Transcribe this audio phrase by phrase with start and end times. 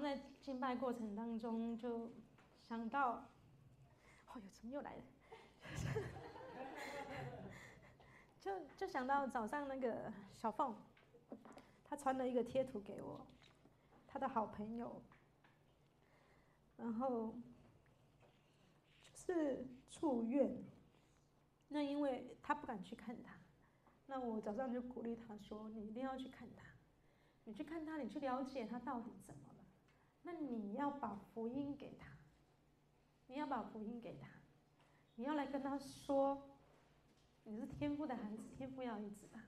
[0.00, 2.10] 在敬拜过程当中就
[2.62, 3.24] 想到，哦
[4.36, 5.02] 哟，怎么又来了？
[8.40, 10.74] 就就想到早上那个小凤，
[11.84, 13.26] 她传了一个贴图给我，
[14.06, 15.02] 她的好朋友，
[16.78, 17.34] 然后
[19.14, 20.64] 是住院，
[21.68, 23.34] 那因为她不敢去看他，
[24.06, 26.64] 那我早上就鼓励她说：“你一定要去看他，
[27.44, 29.49] 你去看他，你去了解他到底怎么，
[30.30, 32.06] 那你要把福音给他，
[33.26, 34.28] 你要把福音给他，
[35.16, 36.46] 你要来跟他说。”
[37.44, 39.40] 你是天父的孩子，天父要医治他，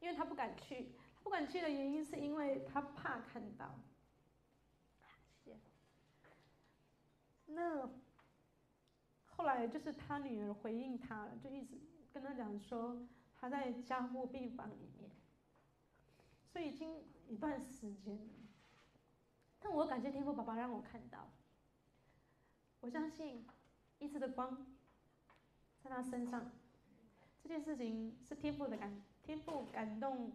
[0.00, 3.78] 因为他不敢去，他不敢去的原因是因为他怕看到。
[5.42, 5.56] 谢。
[7.46, 7.88] 那
[9.26, 11.78] 后来就是他女儿回应他了，就一直
[12.12, 15.10] 跟他讲说他在加护病房里面，
[16.44, 18.34] 所以已经一段时间了。
[19.68, 21.28] 但我感谢天父爸爸让我看到，
[22.78, 23.44] 我相信
[23.98, 24.64] 医治的光
[25.82, 26.52] 在他身上。
[27.42, 30.30] 这件事情是天父的感，天父感动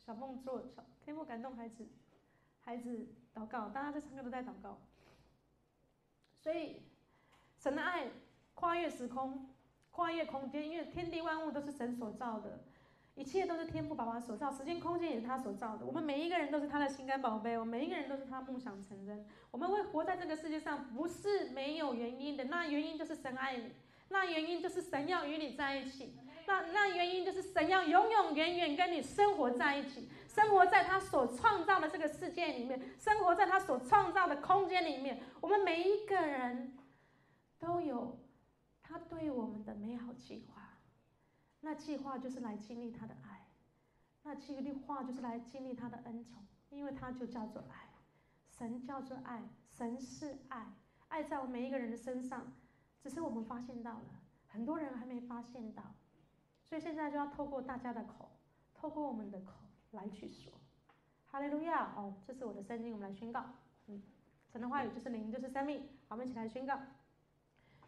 [0.00, 1.86] 小梦做，小天父感动孩子，
[2.60, 4.78] 孩子祷告，大家在唱歌都在祷告。
[6.40, 6.82] 所以
[7.56, 8.10] 神的爱
[8.56, 9.54] 跨越时空，
[9.92, 12.64] 跨越空间，因为天地万物都是神所造的，
[13.16, 15.86] 一切都是天父爸爸所造，时间空间也是他所造的。
[15.86, 19.26] 我们每一个人都是他的心肝宝贝，我们每一个人都是他梦想成真。
[19.50, 23.72] 我们会活在这个世界上，不是没有原因的，那原因就是神爱你。
[24.10, 26.14] 那原因就是神要与你在一起，
[26.46, 35.22] 那那原因就是神要永永远远跟你生活在一起，生活在他所创造的这个世界里面，生活在他所创造的空间里面。
[35.40, 36.76] 我们每一个人
[37.58, 38.20] 都有
[38.82, 40.55] 他对我们的美好计划，
[41.66, 43.44] 那计划就是来经历他的爱，
[44.22, 47.88] 那计划就是来经历他的恩宠，因为他就叫做爱，
[48.48, 49.42] 神叫做爱，
[49.72, 50.72] 神是爱，
[51.08, 52.52] 爱在我们每一个人的身上。
[53.02, 55.82] 只是我们发现到了，很多人还没发现到，
[56.62, 58.30] 所以现在就要透过大家的口，
[58.72, 59.54] 透过我们的口
[59.90, 60.52] 来去说，
[61.26, 61.92] 哈利路亚！
[61.96, 63.44] 哦，这是我的圣经，我们来宣告。
[63.88, 64.00] 嗯，
[64.52, 65.80] 神的话语就是灵，就是生命。
[66.06, 66.78] 好，我们一起来宣告，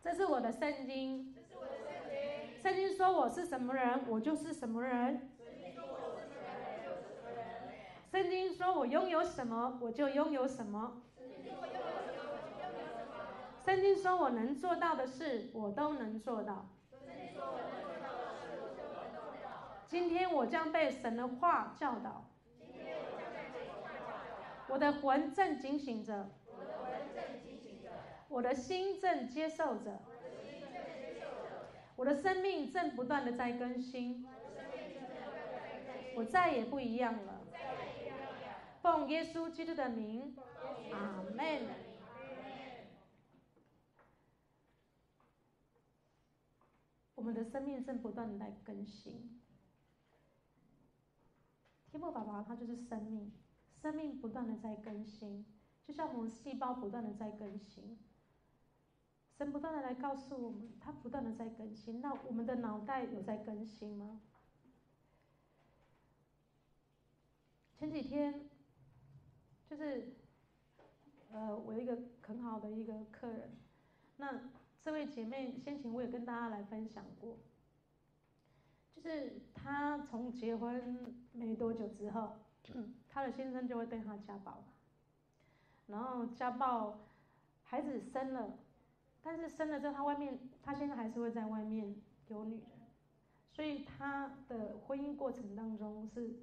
[0.03, 1.33] 这是我的圣经。
[1.33, 2.08] 这是我的圣经。
[2.61, 5.31] 圣经说我是什么人，我就是什么人。
[8.11, 11.03] 圣经说我拥有什么，我就拥有什么。
[13.65, 16.69] 圣经说我能做到的事，我都能做到。
[19.87, 22.25] 今天我将被神的话教导。
[24.69, 26.29] 我的魂正警醒着。
[28.29, 30.01] 我的心正接受着。
[31.99, 34.25] 我的生命正不断的在更新。
[36.15, 37.45] 我再也不一样了。
[38.81, 40.37] 奉耶稣基督的名，
[40.93, 41.63] 阿门。
[47.17, 49.41] 我们的生命正不断的在更新。
[51.91, 53.33] 天父爸爸他就是生命，
[53.83, 55.45] 生命不断的在更新，
[55.85, 57.99] 就像我们细胞不断的在更新。
[59.39, 62.01] 神不断的来告诉我们，他不断的在更新。
[62.01, 64.21] 那我们的脑袋有在更新吗？
[67.79, 68.51] 前几天，
[69.71, 70.13] 就是，
[71.31, 73.57] 呃，我一个很好的一个客人，
[74.17, 74.51] 那。
[74.81, 77.37] 这位姐妹先前我也跟大家来分享过，
[78.95, 82.37] 就是她从结婚没多久之后，
[83.07, 84.65] 她的先生就会对她家暴，
[85.89, 87.01] 然后家暴，
[87.65, 88.57] 孩子生了，
[89.23, 91.95] 但是生了之后，他外面，他现在还是会在外面
[92.29, 92.71] 有女人，
[93.51, 96.37] 所以他的婚姻过程当中是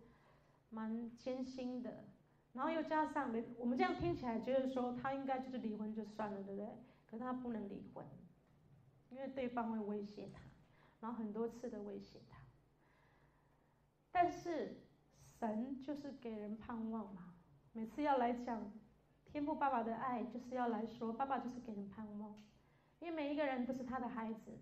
[0.70, 2.06] 蛮艰辛的，
[2.54, 6.68] 然后又加上我们这样听起来觉得说他应该就是离婚就算了，对不对？
[7.06, 8.06] 可是他不能离婚。
[9.12, 10.42] 因为对方会威胁他，
[11.00, 12.38] 然后很多次的威胁他。
[14.12, 14.82] 但是
[15.40, 17.34] 神就是给人盼望嘛，
[17.72, 18.74] 每次要来讲
[19.26, 22.36] 天父爸爸的爱，就是要来说爸爸就是给人盼望，
[23.06, 24.58] 因为每一个人都是他的孩子，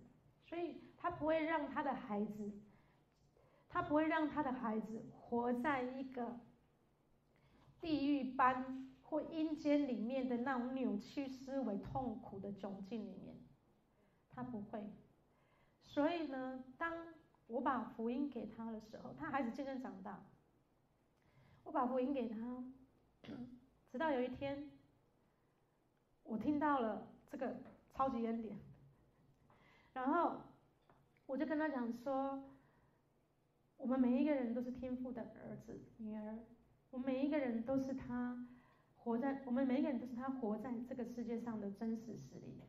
[0.45, 2.51] 所以他不会让他的孩子，
[3.69, 6.41] 他不会让他的孩子活在一个
[7.79, 13.37] 地狱般或阴间里面的那种扭曲思维、痛苦的窘境里面。
[14.35, 14.91] 他不会，
[15.81, 16.91] 所以呢，当
[17.47, 20.21] 我把福音给他的时候，他孩子渐渐长大。
[21.63, 22.61] 我把福音给他，
[23.89, 24.69] 直到有一天，
[26.23, 27.55] 我听到了这个
[27.93, 28.57] 超级恩典，
[29.93, 30.41] 然后
[31.27, 32.43] 我就跟他讲说，
[33.77, 36.39] 我们每一个人都是天父的儿子、女儿，
[36.89, 38.47] 我们每一个人都是他
[38.97, 42.59] 活在，我们每一个人都是他活在这个世界上的真实实力。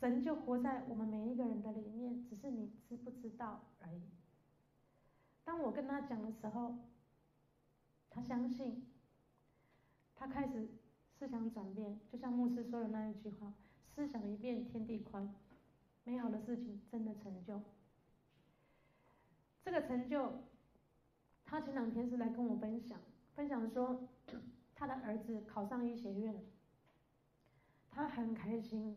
[0.00, 4.02] 神就活在我们每一个人的里面，只是你知不知道而已。
[5.44, 6.78] 当我跟他讲的时候，
[8.10, 8.86] 他相信，
[10.14, 10.68] 他开始
[11.18, 13.54] 思想转变，就像牧师说的那一句话
[13.94, 15.34] ：“思想一变，天地宽。”
[16.04, 17.60] 美好的事情真的成就。
[19.64, 20.32] 这个成就，
[21.46, 22.98] 他前两天是来跟我分享，
[23.34, 24.06] 分享说
[24.74, 26.44] 他的儿子考上医学院，
[27.90, 28.96] 他很开心。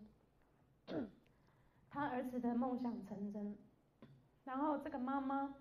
[1.89, 3.57] 他儿子的梦想成真，
[4.43, 5.55] 然后这个妈妈，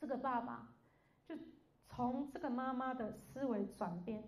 [0.00, 0.72] 这个爸爸，
[1.26, 1.36] 就
[1.88, 4.24] 从这个妈妈的思维转变，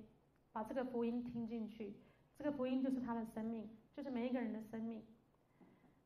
[0.52, 1.94] 把这个福音听进去。
[2.36, 5.02] 这个福音就是他的生命，就是每一个人的生命。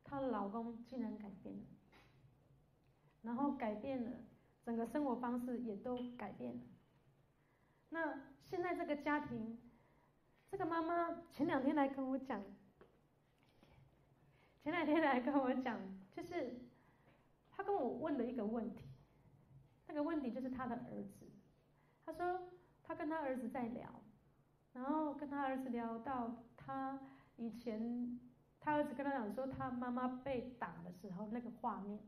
[0.05, 1.65] 她的老公竟然改变了，
[3.23, 4.11] 然后改变了
[4.65, 6.61] 整个生活方式，也都改变了。
[7.91, 9.59] 那现在这个家庭，
[10.51, 12.43] 这个妈妈前两天来跟我讲。
[14.63, 15.81] 前两天来跟我讲，
[16.13, 16.61] 就是
[17.51, 18.85] 她跟我问了一个问题，
[19.87, 21.27] 那个问题就是她的儿子。
[22.05, 22.49] 她说
[22.83, 24.03] 她跟她儿子在聊，
[24.75, 27.01] 然后跟她儿子聊到他
[27.41, 28.21] 以前，
[28.61, 31.99] 他儿子跟他讲说他妈妈被打的时候那个画面，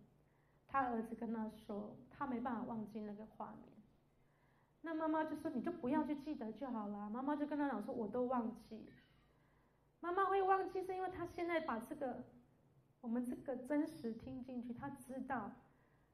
[0.69, 3.73] 他儿子跟他说他没办法忘记那个画面。
[4.83, 7.09] 那妈妈就说你就不要去记得就好了。
[7.11, 8.89] 妈妈就跟他讲说我都忘记。
[10.01, 12.25] 妈妈会忘记是因为他现在把这个。
[13.01, 15.51] 我们这个真实听进去，他知道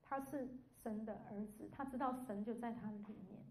[0.00, 0.49] 他是
[0.82, 2.97] 神的儿子，他知道神就在他里
[3.29, 3.44] 面，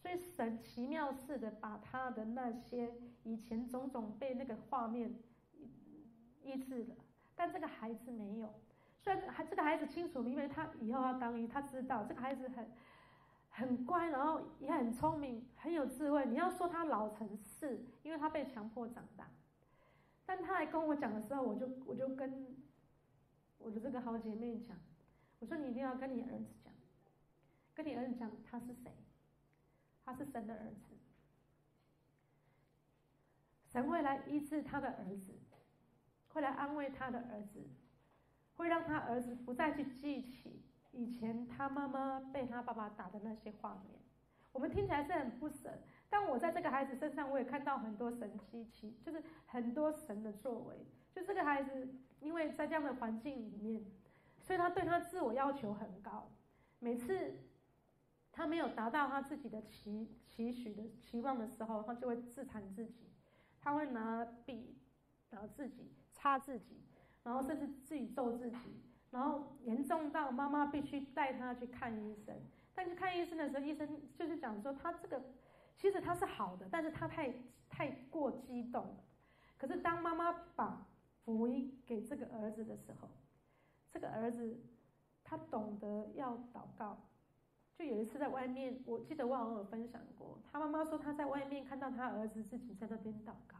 [0.00, 5.14] 所以神奇妙似的把他的那些以前种种被那个画面
[6.42, 6.94] 医治了，
[7.34, 8.54] 但这个孩子没有。
[9.02, 12.70] 虽然还这个孩子清楚，因为他以后要当医，他知道这个孩子很
[13.50, 16.26] 很乖，然后也很聪明，很有智慧。
[16.26, 19.28] 你要说他老成是，因为他被强迫长大，
[20.24, 22.56] 但他来跟我讲的时候，我就我就跟。
[23.60, 24.76] 我的这个好姐妹讲，
[25.40, 26.72] 我说你一定要跟你儿子讲，
[27.74, 28.92] 跟你儿子讲他是谁，
[30.08, 30.96] 他是神的儿子，
[33.70, 35.34] 神会来医治他的儿子，
[36.28, 37.60] 会来安慰他的儿子，
[38.56, 40.62] 会让他儿子不再去记起
[40.92, 44.00] 以前他妈妈被他爸爸打的那些画面。
[44.50, 45.78] 我们听起来是很不舍，
[46.08, 50.86] 但我在这个孩子身上，我也看到很多神迹奇，就是很多神的作为。
[51.12, 51.86] 就这个孩子，
[52.20, 53.84] 因为在这样的环境里面，
[54.40, 56.30] 所以他对他自我要求很高。
[56.78, 57.34] 每次
[58.38, 63.10] 他没有达到他自己的期期许的期望的时候，他就会自残自己，
[63.60, 64.78] 他会拿笔
[65.28, 66.80] 然后自己擦自己，
[67.24, 68.56] 然后甚至自己揍自己，
[69.10, 72.32] 然后严重到妈妈必须带他去看医生。
[72.76, 75.20] 但是看医生的时候，医生就是讲说他这个
[75.76, 77.34] 其实他是好的，但是他太
[77.68, 79.04] 太过激动了。
[79.56, 80.86] 可是当妈妈把
[81.24, 83.08] 福音给这个儿子的时候，
[83.90, 84.60] 这个儿子
[85.24, 87.07] 他懂得要祷告。
[87.78, 93.56] 就有一次在外面，我记得我好像有分享过，他妈妈说他在外面看到他儿子自己在那边祷告，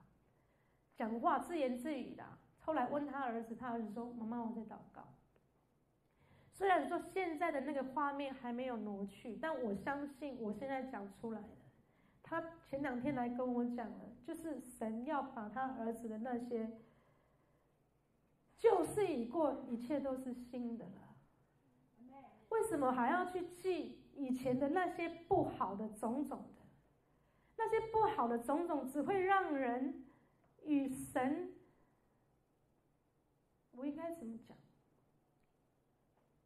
[0.96, 2.24] 讲话自言自语的。
[2.58, 5.14] 后来问他儿子，他儿子说：“妈妈，我在祷告。”
[6.52, 11.48] 虽然说现在的那个画面还没有挪去，但我相信我现在讲出来的，
[12.20, 16.68] 他前两天来跟我讲了，就是神要把他儿子的那些。
[18.58, 21.14] 旧事已过，一切都是新的了。
[22.48, 26.62] 为什么还要去记以前的那些不好的种种的？
[27.56, 30.04] 那些不好的种种只会让人
[30.64, 31.54] 与神……
[33.70, 34.56] 我应该怎么讲？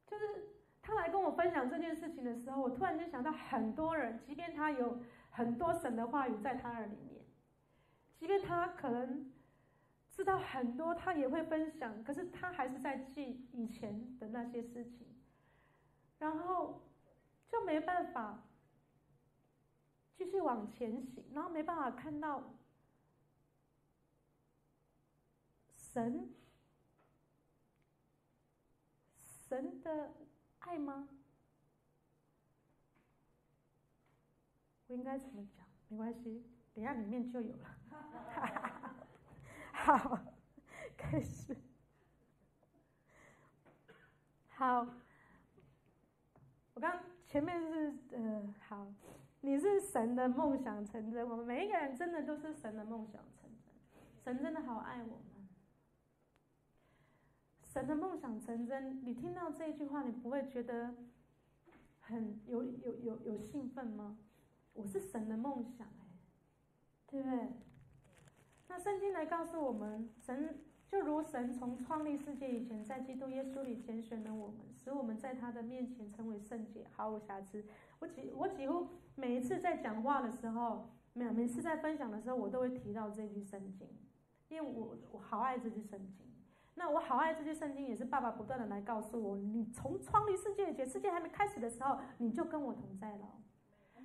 [0.06, 0.24] 就是
[0.80, 5.00] 他来跟我分享这件事情的时候，我突然间想到，很多人，即便他有
[5.30, 7.24] 很多神的话语在他耳里面，
[8.18, 9.32] 即便他可能。
[10.14, 15.06] 知道很多，他也会分享，可是他还是在记以前的那些事情，
[16.18, 16.82] 然后
[17.52, 18.44] 就没办法
[20.16, 22.58] 继续往前行，然后没办法看到
[25.76, 26.34] 神
[29.20, 30.14] 神的
[30.60, 31.10] 爱吗？
[34.86, 35.66] 我应该怎么讲？
[35.88, 36.42] 没关系，
[36.72, 37.76] 等下里面就有了。
[39.74, 40.18] 好，
[40.96, 41.54] 开始。
[44.48, 44.86] 好，
[46.72, 48.86] 我刚前面是呃，好，
[49.40, 51.26] 你是神的梦想成真。
[51.26, 53.72] 我们每一个人真的都是神的梦想成真。
[54.22, 55.48] 神真的好爱我们。
[57.64, 60.94] 神的梦想成真，你听到这一句话，你不会觉得
[62.00, 64.18] 很有有有有兴奋吗？
[64.74, 66.04] 我是神的梦想哎，
[67.06, 67.48] 对不对？
[68.68, 70.60] 那圣经来告诉我们，神
[70.92, 77.64] 就如神从创立世界以前，在基督耶稣里拣选了我们，使我们在他的面前成为圣洁，毫无瑕疵。
[77.98, 83.88] 我几我几乎每一次在讲话的时候，每每次在分享的时候，我都会提到这句圣经，
[84.50, 86.26] 因为我我好爱这句圣经。
[86.74, 93.30] 那我好爱这句圣经，也是爸爸不断的来告诉我：你从创立世界以前，世界还没开始的时候，你就跟我同在了。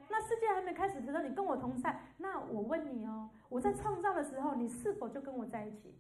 [0.10, 2.00] 那世界还没开始的时候，你跟我同在。
[2.20, 5.94] 那我问你哦，我在创造的时候，你是否就跟我在一起？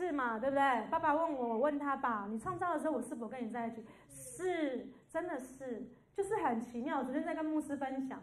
[0.00, 0.38] 是，嘛？
[0.38, 0.86] 对不对？
[0.88, 2.26] 爸爸问我，我问他吧。
[2.30, 3.84] 你创造的时候，我是否跟你在一起？
[4.08, 7.04] 是，真的是，就是很奇妙。
[7.04, 8.22] 昨天在跟牧师分享，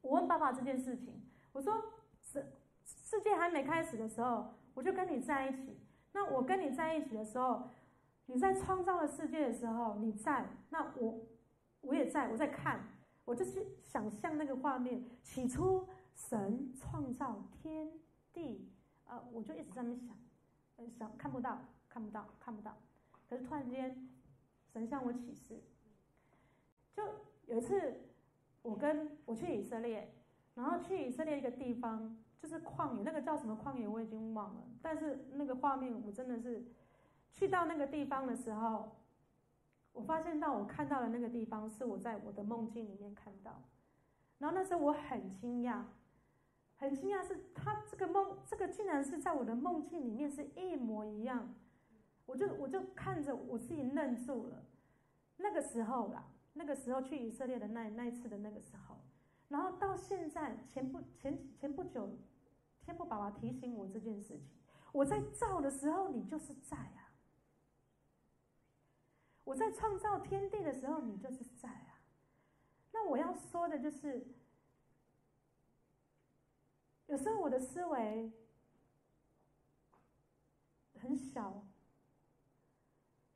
[0.00, 1.22] 我问爸爸这件事情，
[1.52, 1.82] 我说
[2.20, 2.52] 世
[2.84, 5.78] 世界还没开始的时候，我就跟你在一起。
[6.12, 7.70] 那我跟你在一起的时候，
[8.26, 11.20] 你在创造了世界的时候，你在，那我
[11.80, 12.80] 我也在，我在看，
[13.24, 15.02] 我就是想象那个画面。
[15.22, 17.90] 起初神创造天
[18.32, 18.70] 地，
[19.06, 20.14] 呃，我就一直在那想，
[20.90, 21.58] 想看不到，
[21.88, 22.76] 看不到，看不到。
[23.28, 24.08] 可是突然间，
[24.72, 25.62] 神向我启示，
[26.92, 27.02] 就
[27.46, 28.00] 有一次
[28.62, 30.12] 我跟我去以色列，
[30.54, 32.16] 然后去以色列一个地方。
[32.42, 36.64] 就是旷野，那个叫什么旷野我已经忘了，但是那个画面我真的是，
[37.30, 38.96] 去到那个地方的时候，
[39.92, 43.62] 我发现到我看到的那个地方是我在我的梦境里面看到，
[44.38, 45.84] 然后那时候我很惊讶，
[46.82, 51.54] 很惊讶是他这个梦，这个竟然是在我的梦境里面是一模一样，
[52.26, 54.64] 我就我就看着我自己愣住了，
[55.36, 56.24] 那个时候啦，
[56.54, 58.96] 那个时候去以色列的那那一次的那个时候，
[59.48, 62.18] 然后到现在前不前前不久。
[62.84, 64.44] 天父爸爸提醒我这件事情，
[64.90, 67.14] 我在造的时候，你就是在啊；
[69.44, 72.02] 我在创造天地的时候，你就是在啊。
[72.90, 74.26] 那我要说的就是，
[77.12, 78.32] 有时候我的思维
[80.98, 81.62] 很小，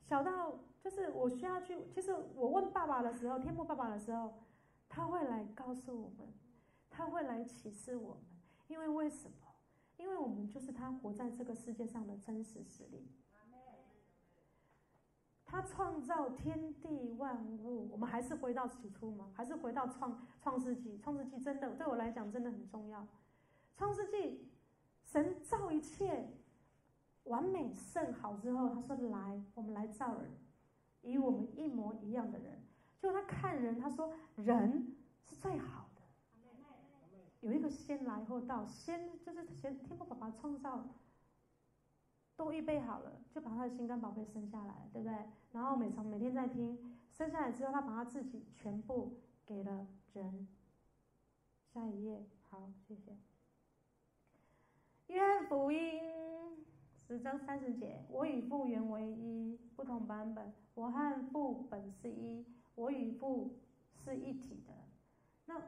[0.01, 1.87] 小到就是我需要去。
[1.91, 4.33] 其实我问爸爸的时候，天父爸爸的时候，
[4.89, 6.33] 他会来告诉我们，
[6.89, 8.25] 他会来启示我们。
[8.69, 9.37] 因为为什么？
[9.99, 13.07] 因为我们就是他活在这个世界上的真实实力。
[15.45, 19.31] 他创造天地万物，我们还是回到起初吗？
[19.35, 20.97] 还是回到创创世纪？
[20.97, 23.07] 创世纪真的对我来讲真的很重要。
[23.77, 24.49] 创世纪，
[25.05, 26.33] 神造一切
[27.25, 30.31] 完美甚好之后，他说：“来，我们来造人，
[31.03, 32.59] 与我们一模一样的人。”
[32.99, 36.03] 就他看人，他说：“人是最好的。”
[37.43, 40.89] 有一个先来后到，先就是先天父爸爸创造，
[42.35, 45.15] 都预备好了，就把他的心肝宝贝生下来，对不对？
[45.53, 50.49] 然后每从每天在听，生下来之后，他把他自己全部给了人。
[51.73, 53.15] 下一页，好，谢谢。
[55.09, 56.03] 约翰福音
[57.07, 62.45] 十章三十节，我与父原为一，不同版本，我和父本是一，
[62.75, 63.57] 我与父
[64.05, 64.73] 是一体的。
[65.47, 65.63] 那。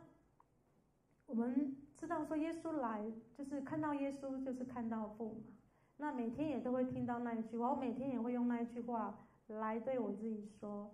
[1.27, 3.05] 我们知道说耶稣来
[3.37, 5.53] 就是看到耶稣就是看到父嘛，
[5.99, 9.15] 那每天也都会听到那一句话，我每天也会用那一句话
[9.49, 10.91] 来对我自己说。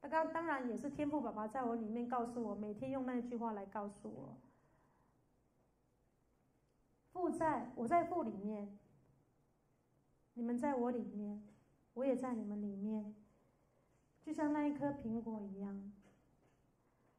[0.00, 4.36] 那刚当然也是天父爸爸在我里面告诉我，每天用那一句话来告诉我。
[7.12, 8.78] 父在，我在父里面，
[10.34, 11.42] 你们在我里面，
[11.94, 13.14] 我也在你们里面，
[14.22, 15.92] 就像那一颗苹果一样。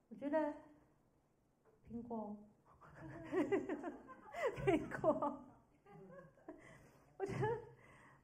[0.10, 0.54] 我觉得。
[1.92, 2.36] 苹果，
[4.66, 5.44] 苹果，
[7.18, 7.48] 我觉得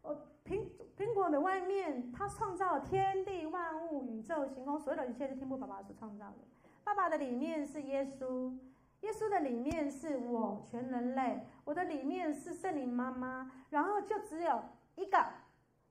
[0.02, 6.38] 我苹苹果的外面，它创造天地万物、宇宙星空，所有的一切是天父爸爸所创造的。
[6.84, 8.58] 爸爸的里面是耶稣，
[9.02, 14.64] 耶稣的里面是我全人类，我的里面是圣灵妈妈，然后就只有
[14.96, 15.26] 一个，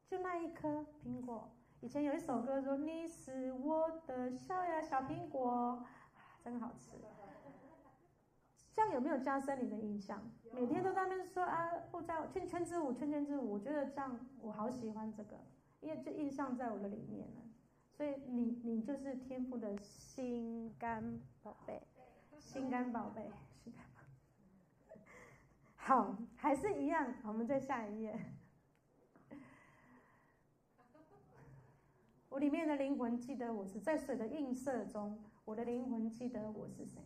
[0.06, 1.50] 就那一颗苹果。
[1.80, 5.84] 以前有一首歌说：“你是我的小呀小苹果，
[6.44, 6.90] 真好吃。”
[8.74, 10.22] 这样有没有加深你的印象？
[10.52, 13.52] 每天都在那边说啊，不在圈圈之舞，圈圈之舞。
[13.52, 15.36] 我觉得这样我好喜欢这个，
[15.80, 17.42] 因为这印象在我的里面了。
[17.90, 21.82] 所以你你就是天赋的心肝宝贝，
[22.38, 23.30] 心肝宝贝，
[23.62, 24.02] 心肝宝
[24.94, 25.00] 贝。
[25.76, 28.18] 好，还是一样，我们再下一页。
[32.30, 37.02] 我里面的灵魂记得我是在水的映射中，我的灵魂记得我是谁。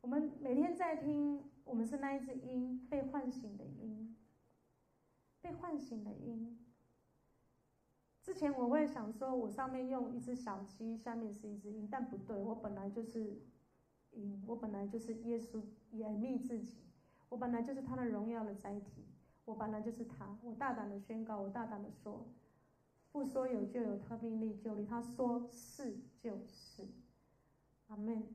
[0.00, 4.16] 我们每天在听，我们是那一只鹰，被唤醒的鹰，
[5.40, 6.64] 被唤醒的鹰。
[8.22, 13.40] 之前我会想说，我上面用一只小鸡，下面是一只鹰，但不对，我本来就是
[14.16, 16.74] 因，我本来就是耶稣掩密自己，
[17.28, 19.04] 我本来就是他的荣耀的载体，
[19.44, 20.36] 我本来就是他。
[20.42, 22.26] 我大胆的宣告，我大胆的说，
[23.12, 26.86] 不说有就有，他命立就立，他说是就是。
[27.88, 28.26] 阿门。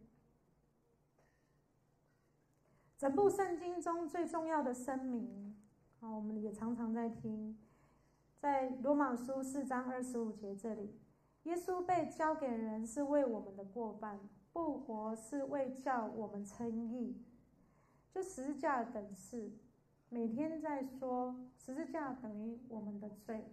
[2.97, 5.57] 整部圣经中最重要的声明，
[5.99, 7.57] 啊，我们也常常在听，
[8.39, 10.95] 在罗马书四章二十五节这里，
[11.43, 14.19] 耶稣被交给人是为我们的过犯，
[14.51, 17.15] 复活是为叫我们称义。
[18.13, 19.51] 就十字架等式，
[20.09, 23.45] 每天在说十字架等于我们的罪，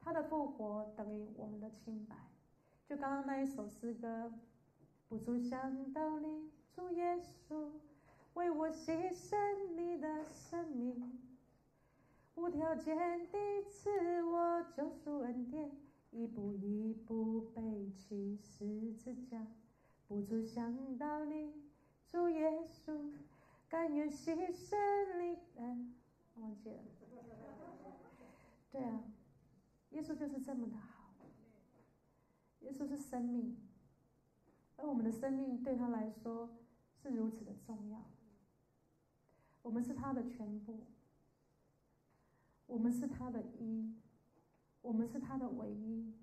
[0.00, 2.14] 他的复活等于我们的清白。
[2.86, 4.32] 就刚刚那一首诗歌，
[5.08, 7.18] 不住想到你，主耶
[7.48, 7.70] 稣。
[8.34, 9.36] 为我牺牲
[9.74, 11.18] 你的生命，
[12.36, 12.96] 无条件
[13.32, 15.72] 地赐我救赎恩典，
[16.12, 19.44] 一步一步背起十字架，
[20.08, 21.52] 不住想到你，
[22.06, 23.12] 主耶稣，
[23.68, 24.74] 甘愿牺牲
[25.20, 25.36] 你。
[26.36, 26.78] 忘记了。
[28.72, 29.02] 对啊，
[29.90, 31.12] 耶稣就是这么的好，
[32.60, 33.58] 耶稣是生命，
[34.76, 36.56] 而我们的生命对他来说
[37.02, 38.02] 是如此的重要。
[39.60, 40.84] 我们是他的全部，
[42.66, 43.94] 我们是他的一，
[44.80, 46.14] 我们是他的唯一。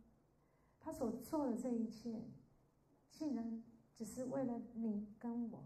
[0.79, 2.23] 他所做的这一切，
[3.11, 3.63] 竟然
[3.95, 5.63] 只是为了你跟我。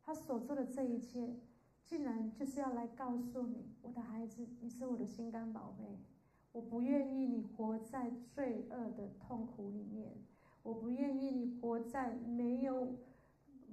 [0.00, 1.36] 他所做的这一切，
[1.84, 5.98] 竟然就是要来告诉你，我的孩子，你是我的心肝宝贝。
[6.52, 10.14] 我不愿意你活在罪恶的痛苦里面，
[10.62, 12.96] 我不愿意你活在没有，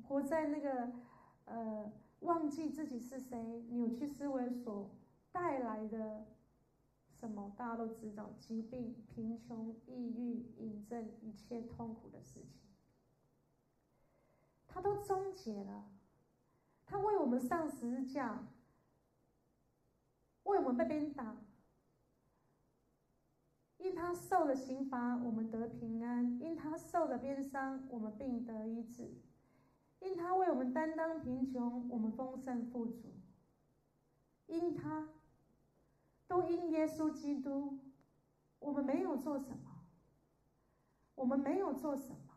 [0.07, 0.91] 活在那个，
[1.45, 1.91] 呃。
[2.21, 4.91] 忘记自己是谁，扭曲思维所
[5.31, 6.27] 带来的
[7.09, 7.51] 什么？
[7.57, 12.70] 大家都知道，疾病、贫穷、抑郁、瘾症，一切痛苦的事情，
[14.73, 15.85] 他都终结了。
[16.85, 18.47] 他为我们上十字架，
[20.43, 21.37] 为我们被鞭打，
[23.77, 29.13] 因他受了刑罚，我们得平安；因他受了鞭伤，我们病得医治。
[29.99, 33.09] 因他为我们担当贫穷，我们丰盛富足；
[34.47, 35.09] 因他，
[36.27, 37.77] 都因耶稣基督，
[38.59, 39.83] 我们没有做什么，
[41.15, 42.30] 我们没有做什么，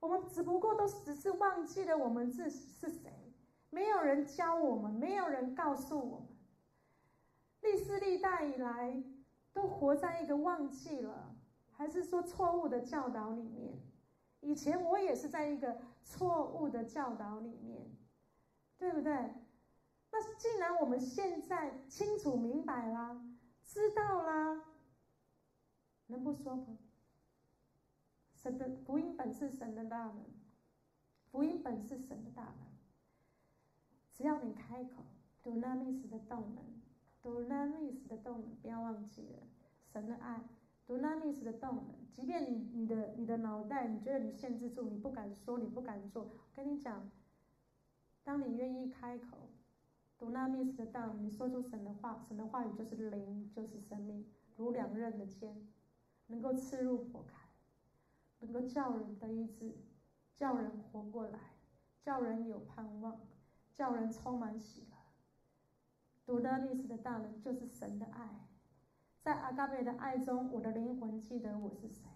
[0.00, 3.34] 我们只不过都只是忘记了我们自己是谁，
[3.70, 6.28] 没有人教我们，没有人告诉我们，
[7.60, 9.02] 历世历代以来
[9.52, 11.34] 都活在一个忘记了，
[11.72, 13.80] 还是说错误的教导里面。
[14.40, 17.90] 以前我也是在一个错误的教导里面，
[18.78, 19.34] 对不对？
[20.12, 23.20] 那既然我们现在清楚明白啦，
[23.64, 24.62] 知道啦，
[26.06, 26.78] 能不说吗？
[28.42, 30.24] 神的福音本是神的大门，
[31.30, 32.68] 福音本是神的大门。
[34.12, 35.02] 只要你开口
[35.42, 36.64] ，Dunamis 的动门
[37.22, 39.38] ，Dunamis 的动门，不要忘记了
[39.92, 40.44] 神的爱。
[40.86, 46.22] Dunamis 的动门，即便你你的你的脑袋，你觉得你限制住，你不敢说，你不敢做。
[46.22, 47.10] 我跟你讲，
[48.22, 49.36] 当你愿意开口
[50.18, 54.24] ，Dunamis 的道，你说出神的话，神的话语就是灵，就是生命，
[54.56, 55.68] 如两刃的剑，
[56.28, 57.47] 能够刺入火开，
[58.40, 59.76] 能够叫人得医治，
[60.34, 61.38] 叫人活过来，
[62.00, 63.20] 叫人有盼望，
[63.74, 64.96] 叫人充满喜乐。
[66.26, 68.46] Dunamis 的大人就是神的爱。
[69.20, 72.08] 在阿嘎贝的爱中，我的灵魂记得我是谁。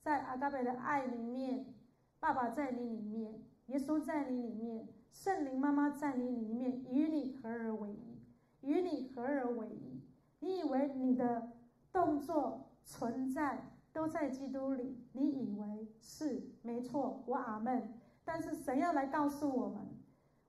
[0.00, 1.74] 在阿嘎贝的爱里面，
[2.20, 8.22] 爸爸在你里面，耶稣在你里面，圣灵妈妈在你里面，与你合而为一，
[8.60, 10.02] 与你合而为一。
[10.40, 11.52] 你以为你的
[11.92, 18.00] 动作存在都在基督里，你以为是没错，我阿门。
[18.24, 19.86] 但是神要来告诉我们，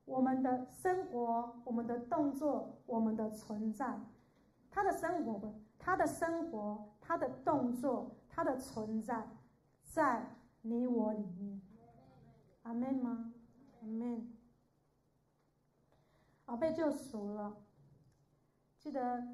[0.06, 4.00] 我们的生活、我们的动作、我们的存在，
[4.70, 5.54] 他的生活。
[5.82, 9.30] 他的生活，他的动作，他的存在，
[9.82, 11.62] 在你我里面，
[12.64, 13.34] 阿门吗？
[13.82, 14.30] 阿门。
[16.44, 17.56] 好，被救赎了。
[18.78, 19.26] 记得，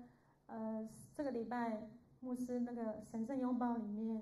[0.45, 1.89] 呃，这个礼拜
[2.25, 4.19] 牧师那个神圣拥抱里面，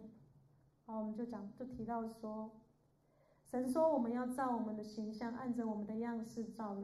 [0.85, 2.51] 好，我们就讲，就提到说，
[3.45, 6.83] 神说我们要照我们的形象，按着我们的样式造人，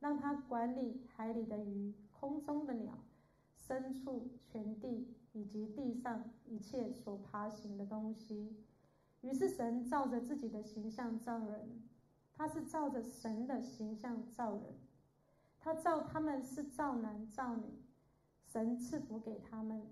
[0.00, 2.94] 让他管理海里的鱼，空中的鸟。
[3.58, 8.56] 深处、全地以及地上一切所爬行的东西，
[9.20, 11.82] 于是神照着自己的形象造人，
[12.32, 14.80] 他是照着神的形象造人，
[15.58, 17.82] 他造他们是造男造女，
[18.46, 19.84] 神赐福给他们，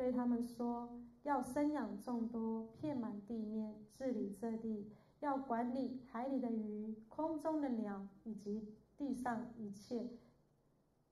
[0.00, 10.08] 对他们说：要生养众多，遍满地面，治理这地，要管理海里的鱼、空中的鸟以及地上一切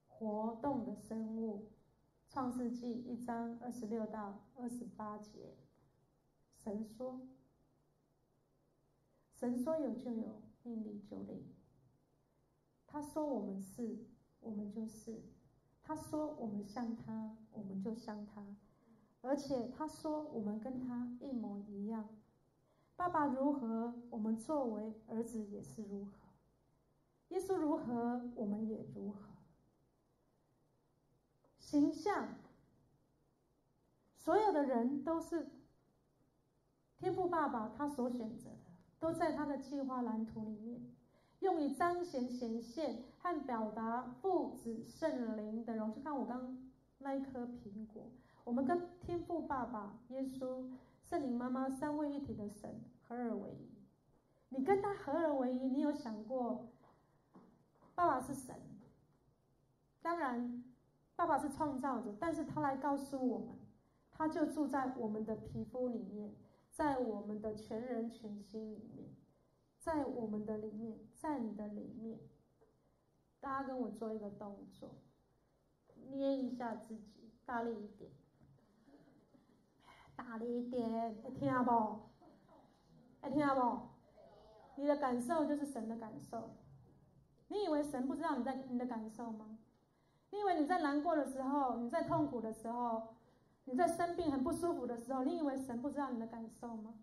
[0.09, 1.69] 活动的生物。
[2.31, 5.55] 创世纪一章二十六到二十八节，
[6.55, 7.21] 神说
[9.39, 11.45] ：“神说有就有，命立就立。
[12.87, 13.99] 他说我们是，
[14.41, 15.21] 我们就是。
[15.83, 18.57] 他说我们像他，我们就像他。
[19.21, 22.09] 而且他说我们跟他一模一样。
[22.97, 26.13] 爸爸如何，我们作为儿子也是如何。
[27.29, 29.29] 耶稣如何，我们也如何。”
[31.61, 32.29] 形象，
[34.17, 35.51] 所有的人都是
[36.97, 38.57] 天父爸爸他所选择的，
[38.99, 40.81] 都在他的计划蓝图里面，
[41.41, 45.95] 用以彰显显现和表达父子圣灵的荣。
[45.95, 48.11] 就看我刚那一颗苹果，
[48.49, 50.65] 我们跟天父爸爸、耶稣、
[51.05, 53.69] 圣灵妈妈三位一体的神合而为一。
[54.49, 56.67] 你跟他合而为一，你有想过，
[57.95, 58.57] 爸爸是神，
[60.01, 60.65] 当然。
[61.15, 63.49] 爸爸是创造者，但是他来告诉我们，
[64.11, 66.33] 他就住在我们的皮肤里面，
[66.71, 69.11] 在我们的全人全心里面，
[69.79, 72.19] 在我们的里面，在你的里面。
[73.41, 74.95] 大家跟我做一个动作，
[76.13, 78.11] 捏一下自己，大力一点，
[80.19, 81.71] 大力一点，会听到不？
[83.23, 83.83] 会听到不？
[84.75, 86.57] 你的感受就是神的感受。
[87.47, 89.59] 你以为神不知道你在你的感受吗？
[90.31, 93.15] 你以为你在难过的时候，你在痛苦的时候，
[93.65, 96.95] 你在生病很不舒服的时候，你以为神不知道你的感受吗？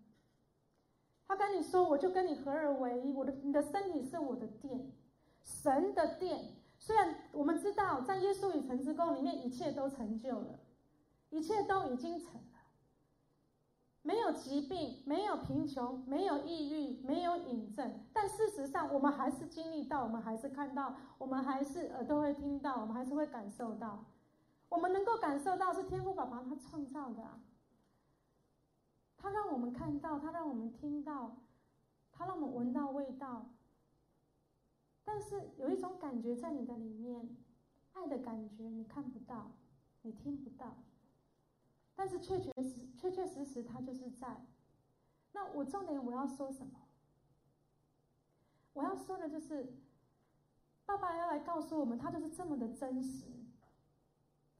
[1.26, 4.92] 他跟你说：“我就跟你合而为一，我的你的身体是我的殿，
[5.42, 6.54] 神的殿。
[6.78, 10.60] 虽然我们知道，在耶稣与神之宫里面，一切都成就了，
[11.30, 12.38] 一切都已经成。”
[14.06, 24.04] 没有疾病，没有贫穷，没有抑郁，没有瘾症，但事实上，我们还是经历到，我们还是看到，我们还是耳朵会听到，我们还是会感受到。
[24.68, 27.40] 我们能够感受到，是天父宝宝他创造的，
[29.16, 31.38] 他让我们看到，他让我们听到，
[32.12, 33.46] 他让我们闻到味道。
[35.04, 37.36] 但是有一种感觉在你的里面，
[37.94, 39.50] 爱的感觉，你看不到，
[40.02, 40.76] 你听不到。
[42.06, 44.40] 但是确确实确确实实，他就是在。
[45.32, 46.86] 那我重点我要说什么？
[48.74, 49.74] 我要说的就是，
[50.84, 53.24] 爸爸要来告诉我们，他就是这么的真实。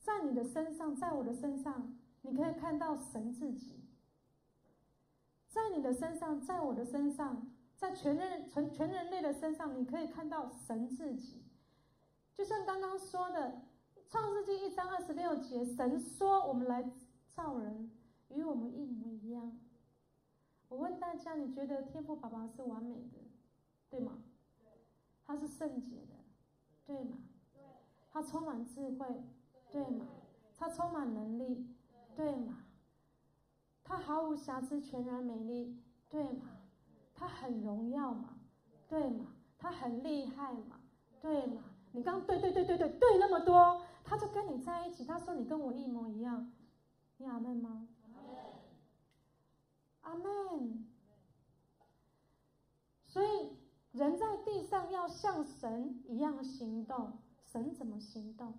[0.01, 3.81] 在你的身上，在我的身上，你可以看到神自己。
[5.49, 11.45] 在你的身上，在我的身上，在全人全全人类的身上，你可以看到神自己。
[12.35, 13.63] 就像刚刚说的，
[14.11, 16.91] 《创世纪》一章二十六节，神说：“我们来。”
[17.37, 17.91] 造人
[18.31, 19.53] 与我们一模一样。
[20.71, 23.21] 我问大家，你觉得天父爸爸是完美的，
[23.91, 24.13] 对吗？
[25.27, 26.15] 他是圣洁的，
[26.87, 27.19] 对吗？
[28.11, 29.23] 他充满智慧，
[29.71, 30.07] 对吗？
[30.57, 31.69] 他充满能力，
[32.17, 32.65] 对吗？
[33.85, 35.77] 他毫无瑕疵，全然美丽，
[36.09, 36.47] 对吗？
[37.15, 38.39] 他很荣耀嘛，
[38.89, 39.27] 对吗？
[39.59, 40.81] 他很厉害嘛，
[41.21, 41.63] 对吗？
[41.93, 46.51] 你刚对对对对对对那么多，他就跟你在一起，他说你跟我一模一样。
[47.19, 47.89] 你阿门吗？
[50.03, 50.87] 阿门。
[53.07, 53.57] 所以
[53.93, 58.55] 人在地上要像神一样行动，神怎么行动？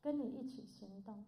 [0.00, 1.24] 跟你一起行动。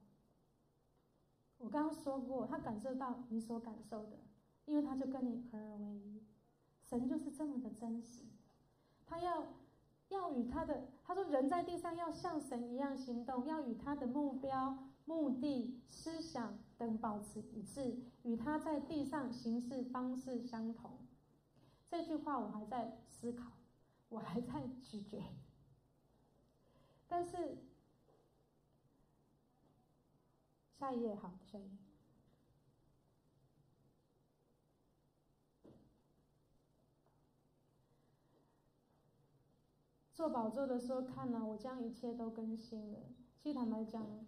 [1.58, 4.18] 我刚刚说过，他感受到你所感受的，
[4.66, 6.22] 因为他就跟你合而为一。
[6.88, 8.22] 神就是这么的真实，
[9.06, 9.46] 他要
[10.10, 14.78] 要与他的，他说人在地上要像神一样行动，要与他的目标。
[15.06, 20.98] 目的、思想等保持一致，与他在地上行事方式相同。
[21.88, 23.52] 这句话我还在思考，
[24.08, 25.22] 我还在咀嚼。
[27.06, 27.56] 但是
[30.76, 31.70] 下一页好，下一页。
[40.12, 42.98] 做宝座的时候，看了我将一切都更新了。
[43.40, 44.26] 其实坦白讲。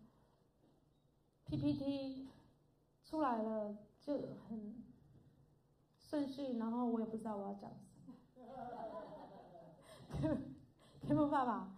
[1.48, 2.28] PPT
[3.04, 4.12] 出来了就
[4.48, 4.82] 很
[6.02, 8.14] 顺序，然后我也不知道我要讲什么。
[11.00, 11.74] 天父爸爸，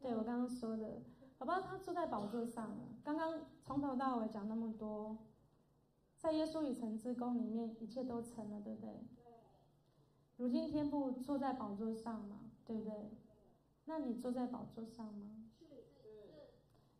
[0.00, 1.02] 对我刚刚说的，
[1.36, 2.70] 宝宝他坐在宝座上，
[3.04, 5.18] 刚刚从头到尾讲那么多，
[6.16, 9.04] 在耶稣与神之宫里面，一切都成了，对不对？
[10.38, 13.10] 如今天父坐在宝座上嘛，对不对？
[13.84, 15.39] 那你坐在宝座上吗？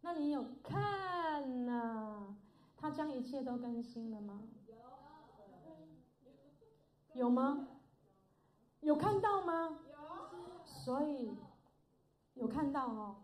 [0.02, 2.36] 那你有看呐、啊？
[2.76, 4.42] 他将一切都更新了吗？
[7.12, 7.68] 有吗？
[8.80, 9.80] 有看到吗？
[9.88, 10.64] 有。
[10.64, 11.36] 所以
[12.34, 13.16] 有看到哦，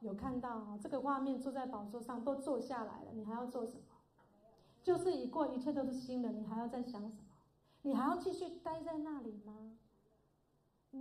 [0.00, 3.82] 有看到哦，这个画面坐在宝座上都坐下来了，你还要做什么？
[4.82, 7.26] 就是已过，一切都是新的，你还要再想什么？
[7.82, 9.76] 你还要继续待在那里吗？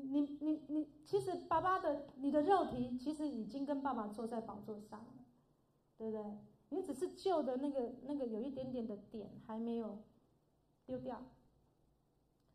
[0.03, 5.25] 你你你，其实爸爸的你的肉体其实已经跟爸爸坐在宝座上了，
[5.97, 6.37] 对不对？
[6.69, 9.99] 你只是旧的那个那个有一点点的点还没有
[10.85, 11.21] 丢掉，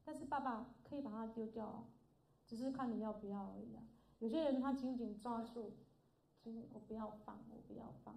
[0.05, 1.85] 但是爸爸可以把它丢掉，
[2.45, 3.83] 只是看你要不要而已啊。
[4.19, 5.73] 有些人他紧紧抓住，
[6.41, 8.17] 紧我不要放，我不要放，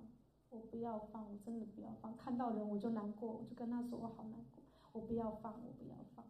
[0.49, 2.17] 我不要放，我真的不要放。
[2.17, 6.25] 看到人我就难过，我就跟他说我好难过，我不要放，我不要放。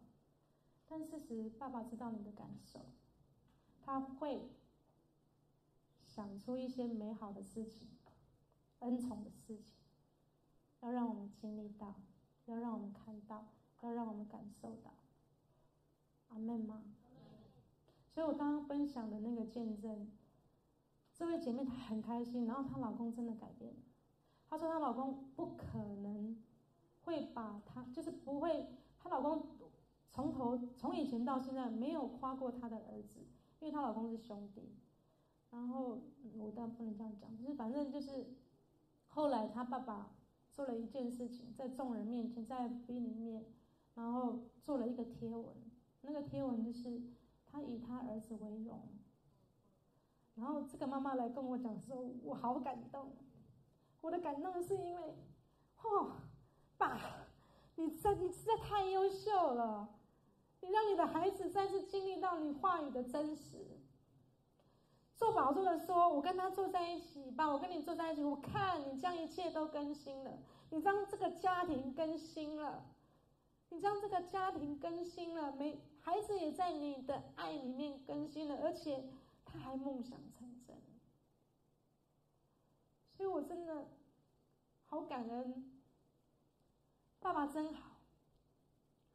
[0.96, 2.78] 但事实，爸爸知道你的感受，
[3.84, 4.48] 他会
[6.06, 7.88] 想出一些美好的事情。
[8.78, 9.74] 恩宠的事情，
[10.78, 11.96] 要让我们经历到，
[12.44, 13.48] 要让我们看到，
[13.80, 14.92] 要让我们感受到。
[16.28, 16.84] 阿门吗？
[18.12, 20.08] 所以我刚刚分享的那个见证，
[21.12, 23.80] 这位姐妹她很开心，然后她老公真的改变了。
[24.48, 26.40] 她说她老公不可能
[27.02, 28.68] 会把她，就是不会，
[29.00, 29.48] 她老公
[30.14, 33.18] 从头从以前到现在没有夸过她的儿子，
[33.58, 34.76] 因为她老公是兄弟。
[35.50, 35.98] 然后
[36.36, 38.34] 我当然不能这样讲，就是反正就是。
[39.16, 40.10] 后来他爸爸
[40.50, 43.44] 做了一件事情，在众人面前，在 FB 里面，
[43.94, 45.54] 然后做了一个贴文。
[46.00, 47.00] 那个贴文就是
[47.46, 48.80] 他以他儿子为荣。
[50.34, 53.12] 然后这个妈妈来跟我讲说，我好感动。
[54.00, 55.14] 我的感动是因为，
[55.84, 56.16] 哦，
[56.76, 57.00] 爸，
[57.76, 59.88] 你在你实在太优秀了，
[60.64, 63.78] 你让你的孩子再次经历到你话语的真实。
[65.16, 70.38] 做宝座的说：“我跟他坐在一起吧，我跟你坐在一起，我看你将一切都更新了，
[70.70, 72.84] 你将这个家庭更新了，
[73.68, 79.04] 你将这个家庭更新了，没孩子也在你的爱里面更新了，而且
[79.44, 80.76] 他还梦想成真。
[83.16, 83.86] 所以我真的
[84.86, 85.80] 好感恩，
[87.20, 87.92] 爸爸真好，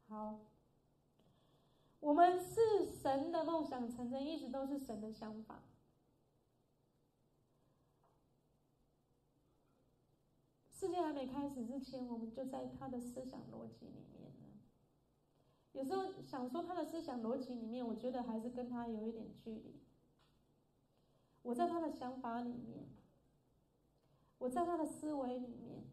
[0.08, 0.38] 好，
[2.00, 5.62] 我们是神的梦想成真，一直都是神的想法。”
[10.68, 14.30] 世界还没开始之前，我们就在他的思想逻辑里面了。
[15.72, 19.78] 有时候想说他的思想逻辑里面，我觉得还是跟他有一点距离。
[21.42, 22.88] 我在他的想法里面，
[24.38, 25.84] 我在他的思维里面，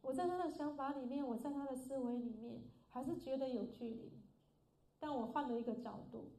[0.00, 4.21] 我在他的想法里面，我在他的思维里面，还是觉得有距离。
[5.02, 6.30] 但我换了一个角度，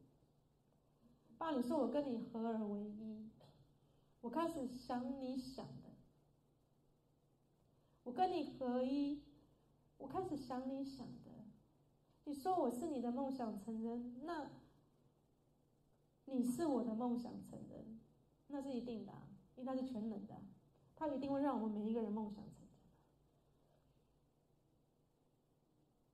[1.38, 3.30] 爸，你说我跟你合而为一，
[4.22, 5.90] 我开始想你想的。
[8.06, 9.22] 我跟你合一，
[9.98, 11.32] 我开始想你想的。
[12.24, 14.50] 你说我是你的梦想成真，那
[16.24, 18.00] 你是我的梦想成真，
[18.48, 19.12] 那是一定的，
[19.58, 20.42] 因为他是全能的，
[20.96, 22.70] 他一定会让我们每一个人梦想成真。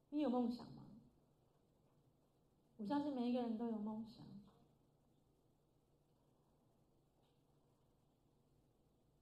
[0.09, 0.78] 你有梦想吗？
[2.79, 4.25] 我相信每一个人都有梦想。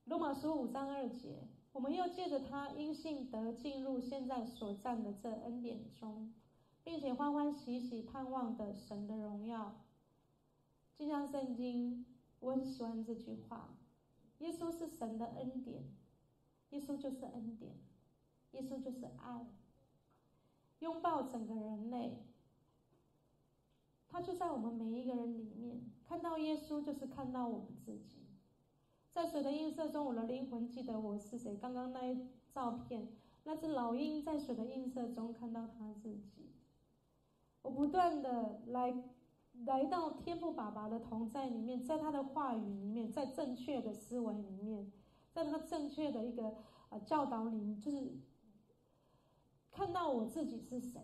[0.05, 1.47] 罗马书五章二节。
[1.73, 6.33] 我们又借着他因信得进入现在所站的这恩典中，
[6.83, 9.75] 并且欢欢喜喜盼望的神的荣耀。
[10.97, 12.03] 就像圣经，
[12.39, 13.75] 我很喜欢这句话：
[14.39, 15.83] 耶稣是神的恩典，
[16.71, 17.75] 耶稣就是恩典，
[18.53, 19.45] 耶稣就是爱，
[20.79, 22.17] 拥抱整个人类。
[24.09, 28.25] 他就在我们每一个人里面，看到耶稣就是看到我们自己。
[29.11, 31.57] 在水的映射中，我的灵魂记得我是谁。
[31.57, 33.09] 刚刚那一照片，
[33.43, 36.51] 那只老鹰在水的映射中看到他自己。
[37.63, 39.03] 我不断的来
[39.65, 44.91] 来到天父爸爸的同在里面，在他的话语里面，在正确的思维里面，
[45.31, 46.55] 在他正确的一个
[46.89, 48.19] 呃教导里面，就是
[49.71, 51.01] 看到我自己是谁。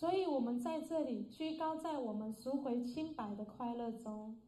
[0.00, 4.40] 所以我们在这里居高在我们赎回清白的快乐中。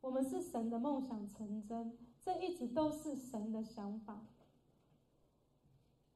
[0.00, 4.22] 我们是神的梦想成真，这一直都是神的想法。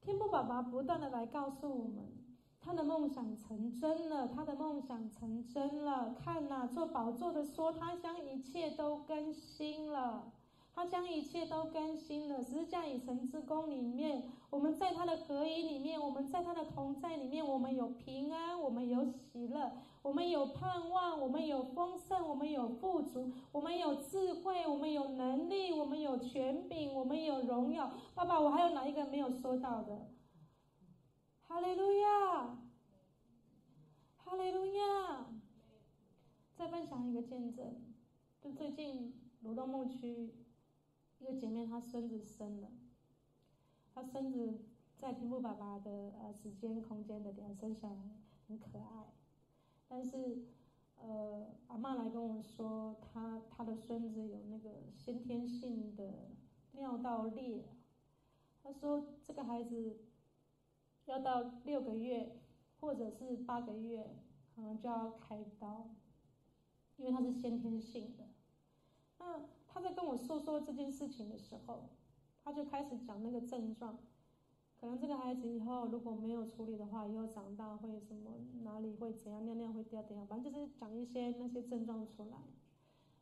[0.00, 2.10] 天父爸爸不断的来告诉我们，
[2.58, 6.14] 他的梦想成真了，他的梦想成真了。
[6.14, 10.32] 看呐，做宝座的说，他将一切都更新了。
[10.74, 12.42] 他将一切都更新了。
[12.42, 27.92] 十字架与神之功里面，我们在他的合一里面，我们在他的同在里面，我们有平安，我们有喜乐，我们有盼望，我们有丰盛，我们有富足，我们有智慧，我们有能力，我们有权柄，我们有荣耀。
[28.16, 30.08] 爸爸，我还有哪一个没有说到的？
[31.46, 32.58] 哈利路亚！
[34.16, 35.26] 哈利路亚！
[36.56, 37.76] 再分享一个见证，
[38.40, 40.34] 就最近罗东牧区
[41.24, 42.68] 一个姐妹，她孙子生了，
[43.94, 44.58] 她孙子
[44.98, 49.06] 在屏幕爸爸的呃时间空间的点生下来很可爱，
[49.88, 50.44] 但是
[50.98, 56.28] 呃阿嬷来跟我说，她她的孙子有那个先天性的
[56.72, 57.64] 尿道裂，
[58.62, 59.96] 她说这个孩子
[61.06, 62.36] 要到六个月
[62.80, 64.14] 或者是八个月，
[64.54, 65.88] 可能就要开刀。
[66.96, 68.24] 因为他是先天性的，
[69.18, 69.40] 那
[69.74, 71.90] 他在跟我说说这件事情的时候，
[72.44, 73.98] 他就开始讲那个症状，
[74.80, 82.38] 可能这个孩子以后如果没有处理的话，以后长大会什么哪里会怎样，尿尿会掉怎样，反正就是讲一些那些症状出来。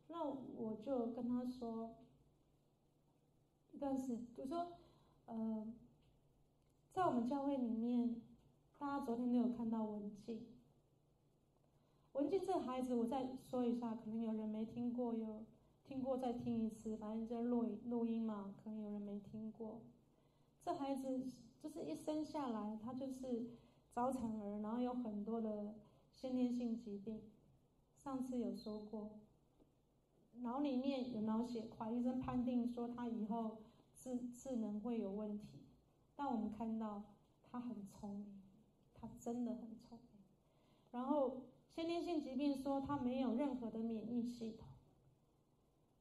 [0.09, 1.95] 那我就跟他说，
[3.79, 4.73] 但是就说，
[5.25, 5.73] 呃，
[6.91, 8.21] 在我们教会里面，
[8.77, 10.45] 大家昨天都有看到文静。
[12.11, 15.43] 文静这孩子，我再说一下，可能有人没听过，有
[15.83, 19.81] 听过再听一次，反正就录录音嘛，可能有人没听过。
[20.61, 21.27] 这孩子
[21.59, 23.49] 就是一生下来，他就是
[23.91, 25.75] 早产儿，然后有很多的
[26.11, 27.21] 先天性疾病。
[27.95, 29.19] 上次有说过，
[30.41, 35.59] 脑里面有脑血块，医生判定说他以后智智能会有问题。
[36.15, 37.03] 但我们看到
[37.43, 38.41] 他很聪明，
[38.93, 40.23] 他真的很聪明，
[40.91, 41.41] 然后。
[41.75, 44.67] 先天性疾病说他没有任何的免疫系统。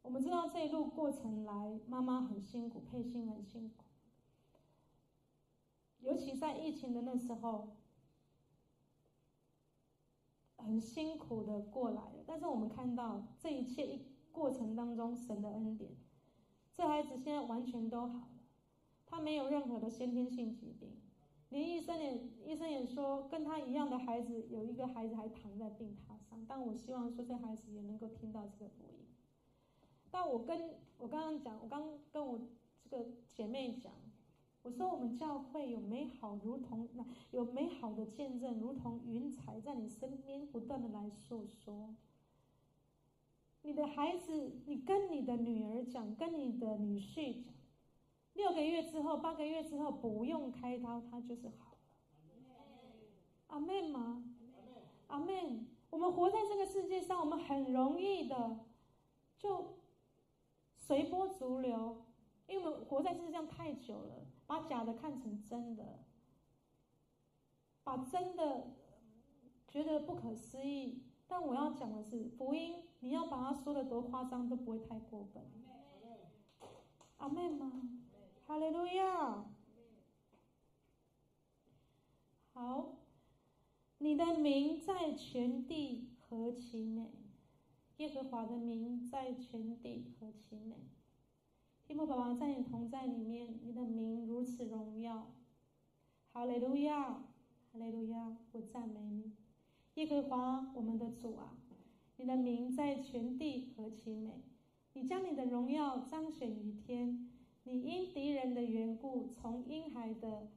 [0.03, 3.85] 我们知道这一路过程来，妈妈很辛苦，佩欣很辛苦，
[6.01, 7.77] 尤其在疫情的那时候，
[10.57, 12.25] 很辛苦的过来了。
[12.27, 15.93] 但是我们看到这一切一过程当中，神的恩典，
[16.75, 18.43] 这孩子现在完全都好了，
[19.07, 20.91] 他没有任何的先天性疾病。
[21.51, 26.45] 连医生也，医生也说，跟他一样的孩子，有一个孩子还躺在病榻上。
[26.49, 29.02] 但我希望说，这孩子也能够听到这个福音。
[30.13, 32.39] 但我跟我刚刚讲，我刚跟我
[32.89, 33.91] 这个姐妹讲，
[34.63, 36.87] 我说我们教会有美好，如同
[37.31, 41.97] 有美好的见证，如同云彩在你身边不断的来诉说。
[43.63, 47.55] 你的孩子，你跟你的女儿讲，跟你的女婿讲。
[48.35, 51.79] 六个月之后，八个月之后不用开刀，他就是好了。
[53.47, 54.25] 阿门吗？
[55.07, 55.67] 阿门。
[55.91, 58.61] 我们活在这个世界上，我们很容易的
[59.39, 59.75] 就
[60.85, 62.03] 随波逐流，
[62.47, 66.01] 因为我们活在世界上太久了，把假的看成真的，
[67.85, 68.75] 把真的
[69.69, 71.05] 觉得不可思议。
[71.29, 75.43] 但我要讲的是，福音你要把它说的多夸张都不会太过分。
[77.19, 78.01] 阿门吗？
[78.45, 79.47] 哈利路亚！
[82.53, 82.97] 好，
[83.99, 87.09] 你的名在全地何其美，
[88.03, 90.75] 耶和华的名在全地何其美。
[91.87, 95.31] 天父宝宝在你同在里面，你的名如此荣耀。
[96.33, 97.13] 哈利路亚，
[97.71, 99.31] 哈利路亚，我赞美你，
[99.95, 101.57] 耶和华我们的主啊，
[102.17, 104.43] 你的名在全地何其美，
[104.95, 107.31] 你将你的荣耀彰显于天。
[107.63, 110.49] 你因敌人的缘故，从婴孩的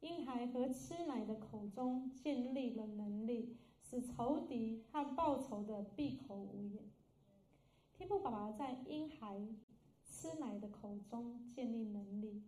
[0.00, 6.82] 婴孩和吃奶的口中建立了能力，使仇敌和报仇的闭口无言。
[8.18, 9.40] 爸爸在婴孩
[10.04, 12.42] 吃奶的口中建立能力，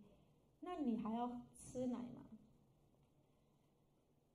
[0.61, 2.27] 那你还要吃奶吗？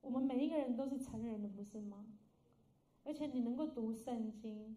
[0.01, 2.07] 我们每一个人都是成人的，不是吗？
[3.05, 4.77] 而且你能够读圣经，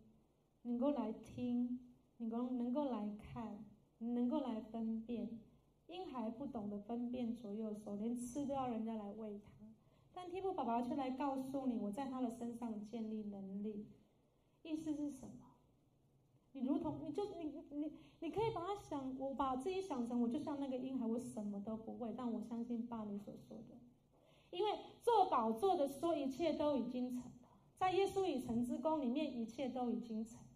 [0.64, 1.80] 能够来听，
[2.18, 3.64] 你能能够来看。
[4.00, 5.40] 你能够来分辨，
[5.88, 9.52] 婴孩不懂得分辨左右手，连吃都要人家来喂他。
[10.14, 13.88] 但天父爸爸却来告诉你，我在他的身上建立能力。
[14.64, 15.45] 意思是什么？
[16.56, 23.76] 你如同，你就你你你可以把它想，我把自己想成，我就像那个婴孩，我什么都不会，但我相信爸你所说的，
[24.52, 24.72] 因为
[25.04, 30.48] 做宝座的说一切都已经成了，在耶稣已成之功里面，一切都已经成了。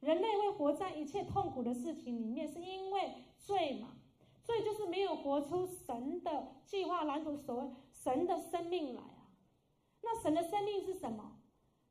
[0.00, 3.94] 人类会活在一切痛苦的事情里面，是因为罪嘛？
[4.42, 9.30] 罪就是没有活出神的计划蓝图，所谓神的生命来啊。
[10.02, 11.37] 那神的生命是什么？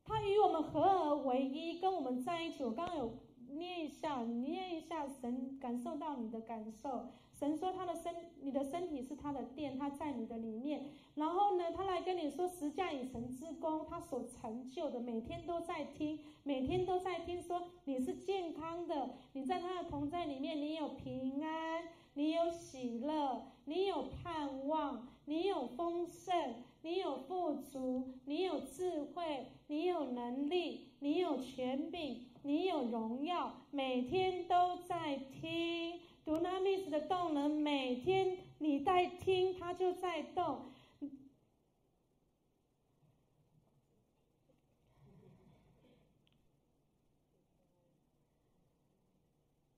[0.08, 2.64] 他与我们合而为一，跟我们在一起。
[2.64, 3.12] 我刚刚有
[3.50, 7.08] 捏一下，捏一下，神感受到你的感受。
[7.38, 10.86] 神说他的身，你的身体是他的殿，他在你的里面。
[11.16, 21.84] 然后呢，他来跟你说十架以神之功，他所成就的，每天都在听，每天都在听说你是健康的，你在他的同在里面，你有平安，
[22.14, 26.64] 你有喜乐，你有盼望，你有丰盛。
[26.84, 36.00] 你有富足，你有智慧，你有能力，你有权柄，你有荣耀，每天都在听。
[36.26, 40.72] Dunamis 的动能，每天你在听，它就在动。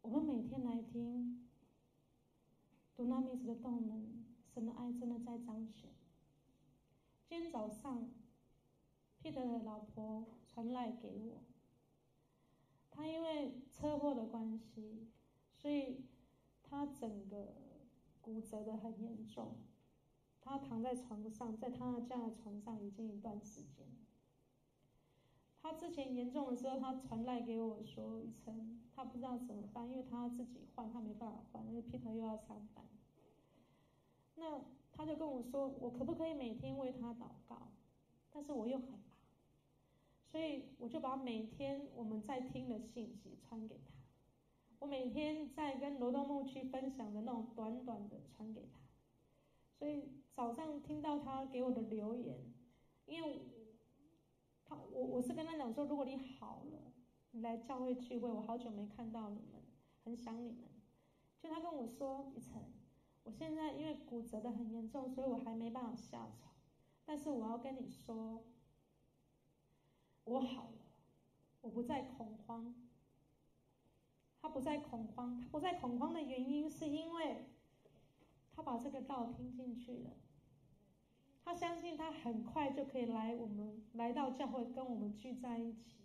[0.02, 1.48] 我们每天来听
[2.98, 5.92] ，Dunamis 的动能，神的爱真的在彰显。
[7.28, 8.10] 今天早上
[9.22, 11.42] ，Peter 的老婆传赖给我，
[12.90, 15.08] 他因为车祸的关系，
[15.54, 16.06] 所以
[16.64, 17.56] 他整个
[18.22, 19.56] 骨折的很严重，
[20.42, 23.88] 他躺在床上，在他家的床上已经一段时间。
[25.62, 32.86] 他之前严重的时候，他传赖给我说一声，他不知道怎么办，因为他要自己换，他没办法换，因为 Peter 又要上班。
[34.36, 34.62] 那
[34.94, 37.68] 他就跟我说，我可不可以每天为他祷告？
[38.32, 39.00] 但是我又很，
[40.32, 43.94] 所以我就把每天我们在听的信息传给他。
[44.78, 48.80] 我每天在跟罗东牧区分享的那种短短的传给他。
[49.78, 52.54] 所以早上听到他给我的留言，
[53.06, 53.42] 因为
[54.66, 56.94] 他我我是跟他讲说，如果你好了，
[57.32, 59.62] 你来教会聚会，我好久没看到你们，
[60.04, 60.70] 很想你们。
[61.40, 62.62] 就他跟我说，一晨。
[63.24, 66.54] 我现在因为骨折的很严重，所以我还没办法下床。
[67.06, 68.44] 但是我要跟你说，
[70.24, 70.78] 我好了，
[71.62, 72.74] 我不再恐慌。
[74.42, 77.46] 他不再恐慌，他不再恐慌的原因是因为
[78.56, 80.12] 他把这个道听进去了。
[81.44, 85.98] 他相信他很快就可以来我们来到教会跟我们聚在一起。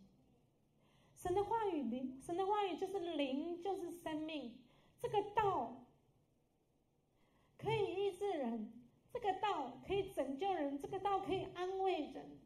[1.17, 4.59] 神的话语灵，神的话语就是灵，就是生命。
[5.01, 5.81] 这个道。
[7.57, 8.71] 可以医治人，
[9.11, 12.39] 这个道可以拯救人，这个道可以安慰人，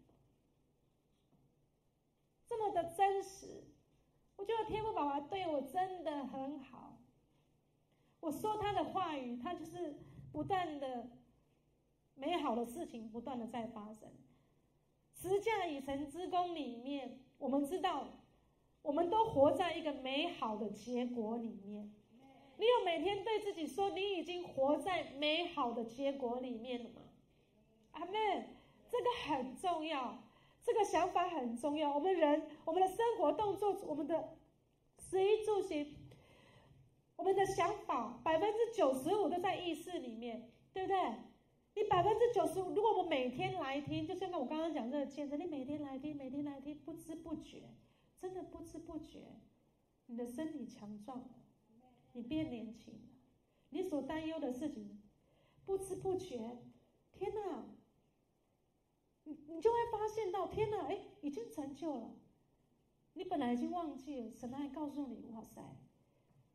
[2.49, 3.65] 这么的真实。
[4.37, 6.97] 我觉得天父爸爸对我真的很好。
[8.21, 9.99] 我说他的话语，他就是
[10.33, 11.11] 不断的
[12.15, 14.11] 美好的事情不断的在发生。
[15.13, 18.07] 十架以成之功里面，我们知道，
[18.83, 21.93] 我们都活在一个美好的结果里面。
[22.57, 27.03] 你有每天对自己说，你已经活在美好的结果里面了吗？
[27.93, 28.55] 阿妹。
[28.91, 30.19] 这个很重要，
[30.69, 31.95] 这个想法很重要。
[31.95, 34.37] 我们人，我们的生活动作，我们的
[34.99, 35.97] 食衣住行，
[37.17, 40.99] 我们的想法，百分之九十五都在意识里面，对不对？
[41.75, 47.63] 你百分之九十五，如果我们每天来听，就像我刚刚讲这个见证，你每天来听，每天来听，不知不觉，
[48.21, 49.21] 真的不知不觉，
[50.05, 51.31] 你的身体强壮了。
[52.13, 53.01] 你变年轻了，
[53.71, 55.01] 你所担忧的事情，
[55.65, 56.59] 不知不觉，
[57.13, 57.65] 天哪，
[59.29, 62.15] 你你就会发现到，天哪，哎，已经成就了。
[63.13, 65.77] 你本来已经忘记了，神还告诉你，哇塞，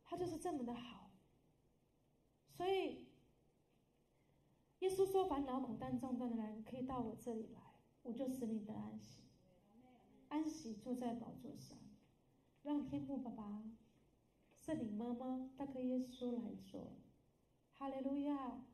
[0.04, 1.12] 他就是这么的好。
[2.48, 3.06] 所以，
[4.80, 7.60] 耶稣说：“凡劳苦担重担的人，可以到我这里来，
[8.02, 9.22] 我就使你得安息，
[10.28, 11.78] 安息坐在宝座上，
[12.62, 13.62] 让天父爸爸。”
[14.56, 16.92] 圣灵妈妈，大哥耶稣来说，
[17.72, 18.64] 哈利路亚。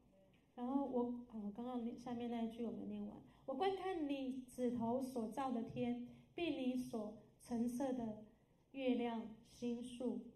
[0.55, 3.19] 然后我，我，刚刚下面那一句我没念完。
[3.51, 8.25] 我观看你指头所造的天，并你所橙色的
[8.71, 10.31] 月亮星宿。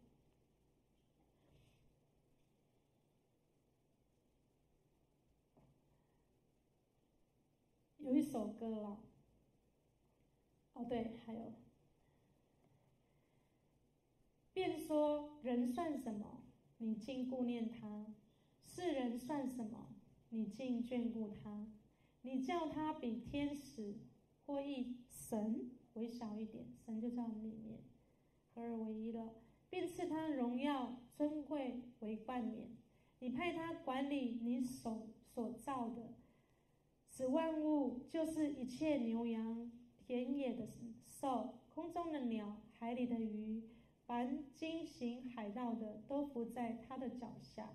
[7.98, 9.00] 有一首歌啊，
[10.72, 11.52] 哦对，还有。
[14.52, 16.42] 便说：人算什么？
[16.78, 18.12] 你竟顾念他；
[18.60, 19.94] 世人算什么？
[20.30, 21.68] 你竟眷顾他？
[22.26, 23.94] 你叫他比天使
[24.46, 27.80] 或一神微小一点，神就在我们里面
[28.54, 29.34] 合而为一了，
[29.68, 32.70] 并赐他荣耀尊贵为冠冕。
[33.18, 36.14] 你派他管理你手所造的，
[37.10, 40.66] 使万物，就是一切牛羊、田野的
[41.06, 43.62] 兽、空中的鸟、海里的鱼。
[44.06, 47.70] 凡经行海道的，都伏在他的脚下。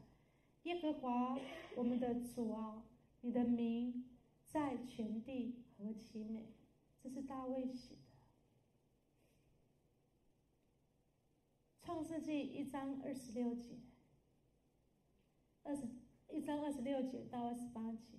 [0.64, 1.40] 耶和华，
[1.76, 2.84] 我们的主啊，
[3.22, 4.06] 你的名
[4.50, 6.48] 在全地何其美！
[7.00, 8.02] 这是大卫写的。
[11.84, 13.78] 创世纪一章二十六节，
[15.64, 15.88] 二十
[16.32, 18.18] 一章二十六节到二十八节。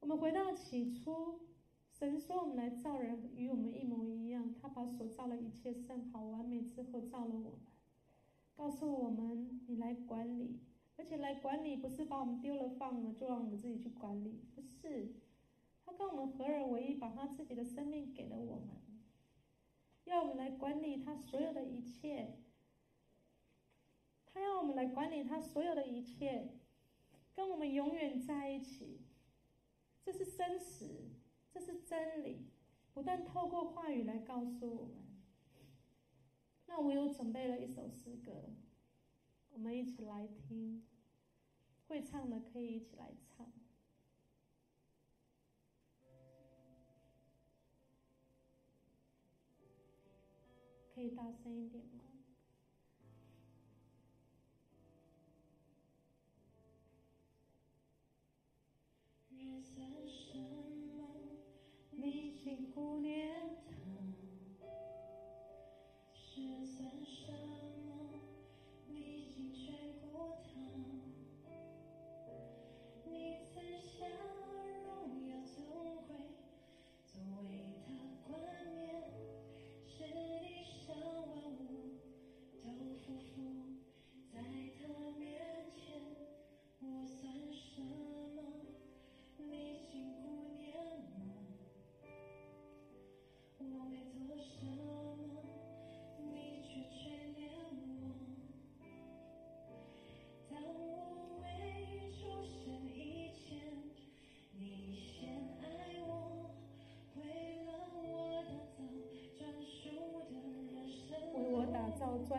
[0.00, 1.40] 我们回到起初。
[1.92, 4.54] 神说：“我们来造人，与我们一模一样。
[4.54, 7.60] 他把所造的一切甚好、完美之后，造了我们，
[8.54, 10.60] 告诉我们：你来管理，
[11.00, 14.44] 而且来管理不是把我们丢了放了就让我们自己去管理。
[14.54, 15.14] 不是
[15.82, 18.76] 他跟我们合二为一把他自己的生命给了我们。
[20.04, 22.36] 要我们来管理他所有的一切。
[24.26, 26.50] 他要我们来管理他所有的一切
[27.34, 29.00] 跟我们永远在一起。
[30.04, 31.12] 这是真实
[31.50, 32.50] 这是真理
[32.92, 34.96] 不断透过话语来告诉我们。
[36.66, 38.50] 那我又准备了一首诗歌
[39.48, 40.89] 我们一起来听。
[41.90, 43.44] 会唱的可以一起来唱。
[50.94, 51.99] 可以大声一点吗？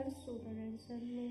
[0.01, 1.29] 专属的人生路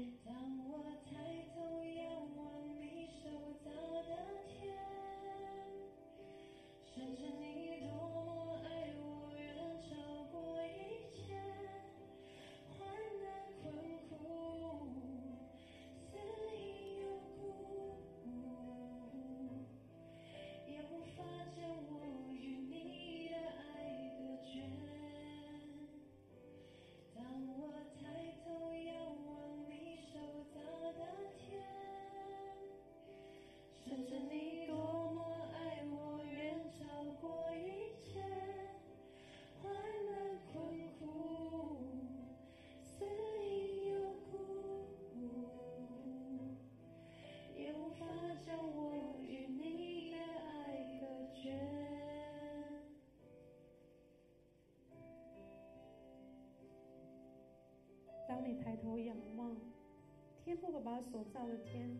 [60.60, 61.90] 父爸爸手照的天，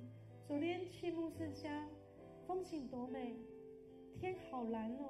[0.47, 1.89] 昨天去牧师家，
[2.47, 3.35] 风景多美，
[4.21, 5.10] 天好蓝哦。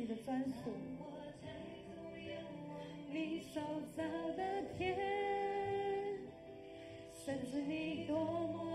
[0.00, 1.04] 你的专属，我
[1.42, 1.50] 抬
[1.94, 2.32] 头仰
[2.70, 2.80] 望
[3.12, 3.60] 你手
[3.94, 4.02] 掌
[4.34, 4.42] 的
[4.78, 4.96] 天，
[7.22, 8.69] 甚至你多么。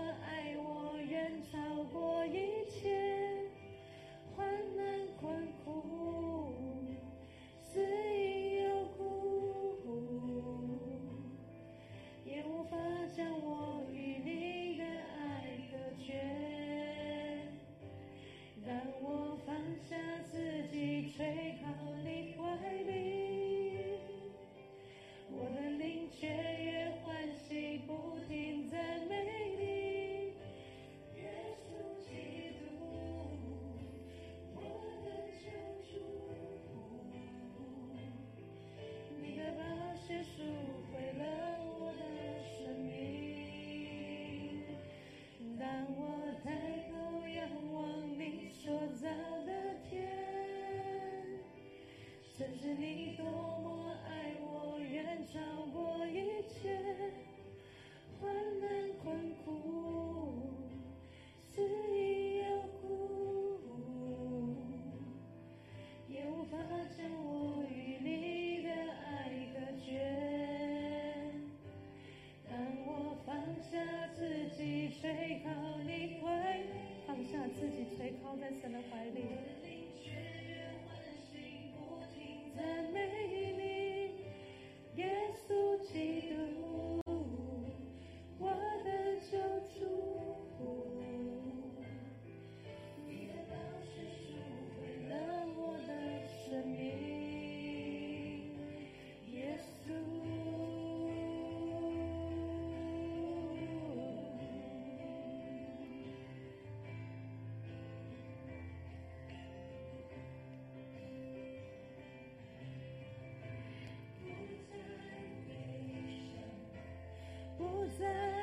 [117.98, 118.35] 再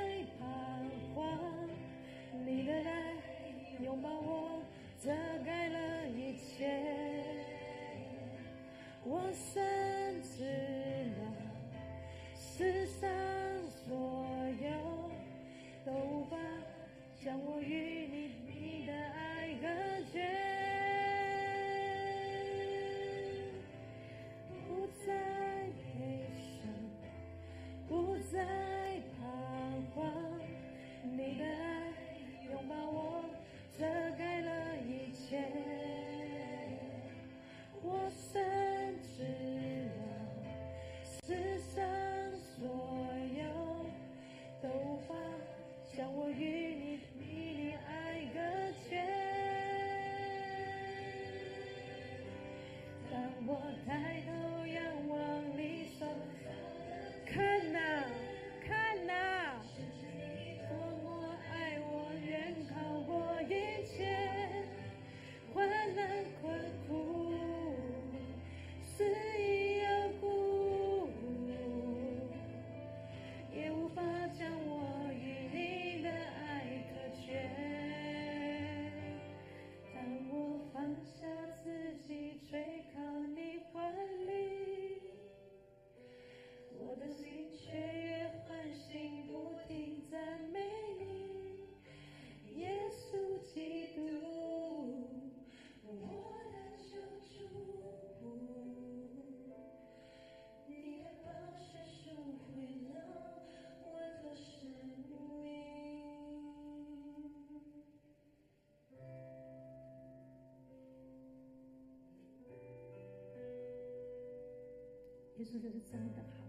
[115.44, 116.48] 耶稣就是真的好，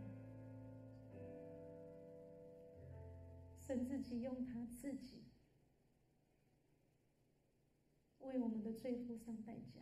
[3.59, 5.25] 神自己用他自己
[8.21, 9.81] 为我们的罪付上代价。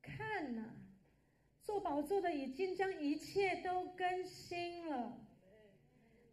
[0.00, 0.76] 看呐，
[1.60, 5.18] 坐宝座的已经将一切都更新了，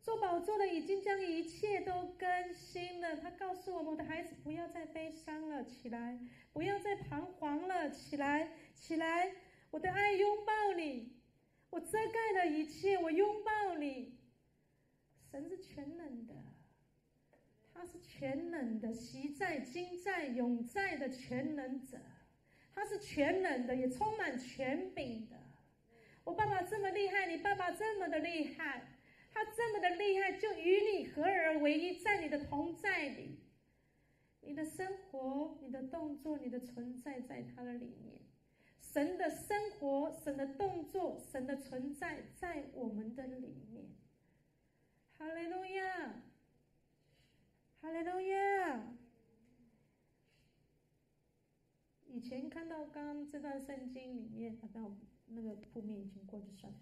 [0.04, 3.18] 坐宝座的已经将一切都更新了。
[3.18, 6.20] 他告诉我们：我的孩子，不要再悲伤了，起来；
[6.54, 9.34] 不要再彷徨了，起来，起来。
[9.72, 11.14] 我的爱拥抱你，
[11.70, 14.20] 我遮盖了一切，我拥抱你。
[15.32, 16.36] 神是全能的，
[17.74, 21.98] 他是全能的，昔在、今在、永在的全能者，
[22.76, 25.38] 他是全能的，也充满权柄的。
[26.26, 28.90] 我爸爸这么厉害，你爸爸这么的厉害，
[29.34, 33.40] 他这么的厉害，就与你合而为一，在你的同在里，
[34.42, 38.21] 你的生活、你的动作、你的存在，在他的里面。
[38.92, 43.86] 神的生活、神的动作、神的存在在我们的里面。
[45.18, 46.24] 哈利路亚，
[47.80, 48.84] 哈利路亚。
[52.08, 54.94] 以前看到刚刚这段圣经里面，啊，到
[55.28, 56.80] 那个铺面已经过去算了。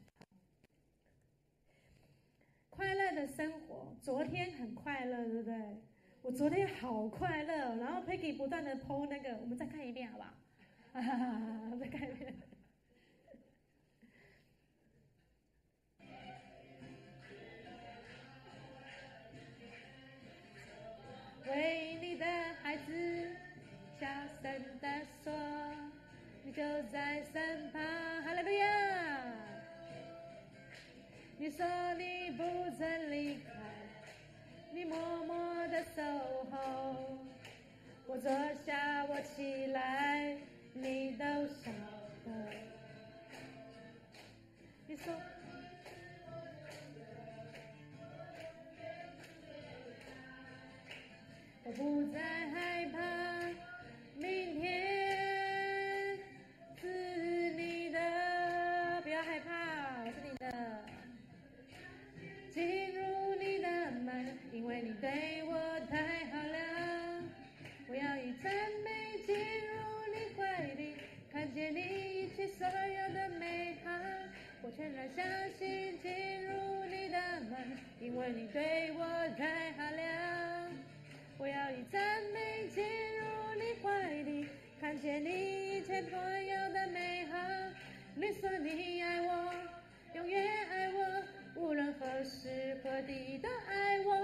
[2.72, 5.84] 快乐的生活，昨天很快乐，对不对？
[6.24, 10.34] 我昨天好快乐，然后 Peggy 不断的 po 那个，我们再看一遍好不好？
[10.92, 11.78] 哈哈哈！
[11.80, 12.34] 再看一遍。
[21.48, 22.26] 为你的
[22.62, 23.30] 孩子
[24.00, 24.08] 小
[24.42, 24.88] 声的
[25.24, 25.32] 说，
[26.44, 26.62] 你就
[26.92, 27.82] 在身旁。
[28.24, 29.24] 哈利路亚！
[31.38, 32.44] 你说你不
[32.78, 33.52] 曾离开，
[34.74, 36.02] 你默默的守
[36.52, 37.18] 候。
[38.08, 38.30] 我坐
[38.66, 40.38] 下，我起来。
[40.82, 41.72] 你都晓
[42.26, 42.32] 得，
[44.88, 45.14] 你说，
[51.66, 52.20] 我不再
[52.52, 52.98] 害怕，
[54.18, 56.18] 明天
[56.82, 56.88] 是
[57.52, 58.00] 你的，
[59.04, 60.50] 不要害怕，是你的，
[62.54, 65.49] 进入你的门，因为你对我
[74.70, 75.26] 我全然相
[75.58, 77.18] 信进入你的
[77.50, 79.04] 门，因为你对我
[79.36, 80.68] 太好了。
[81.40, 82.84] 我要以赞美进
[83.18, 84.48] 入你怀里，
[84.80, 87.36] 看见你一切所有的美好。
[88.14, 89.52] 你说你爱我，
[90.14, 91.24] 永远爱我，
[91.56, 94.24] 无论何时何地都爱我。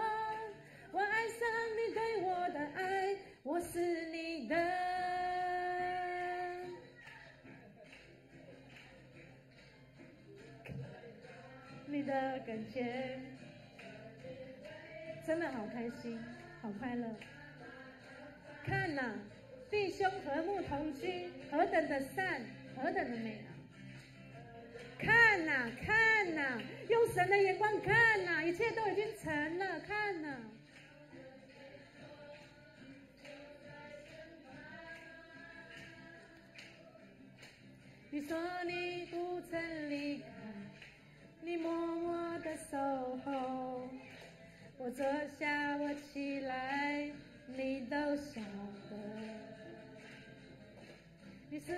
[0.92, 1.40] 我爱上
[1.76, 5.15] 你对我的爱，我是你的。
[12.06, 13.20] 的感觉，
[15.26, 16.20] 真的好开心，
[16.62, 17.08] 好快乐。
[18.64, 19.16] 看呐、啊，
[19.70, 22.42] 弟兄和睦同居，何等的善，
[22.76, 23.50] 何等的美啊！
[24.98, 29.80] 看呐、啊，看呐、啊，用神的眼光看呐、啊，一切都已经成了。
[29.82, 30.42] 看呐、啊，
[38.10, 40.26] 你说你不曾离开，
[41.46, 42.76] 你默默的守
[43.24, 43.88] 候。
[44.80, 45.06] 我坐
[45.40, 47.12] 下，我起来，
[47.56, 48.98] 你都晓得。
[51.52, 51.76] 你是。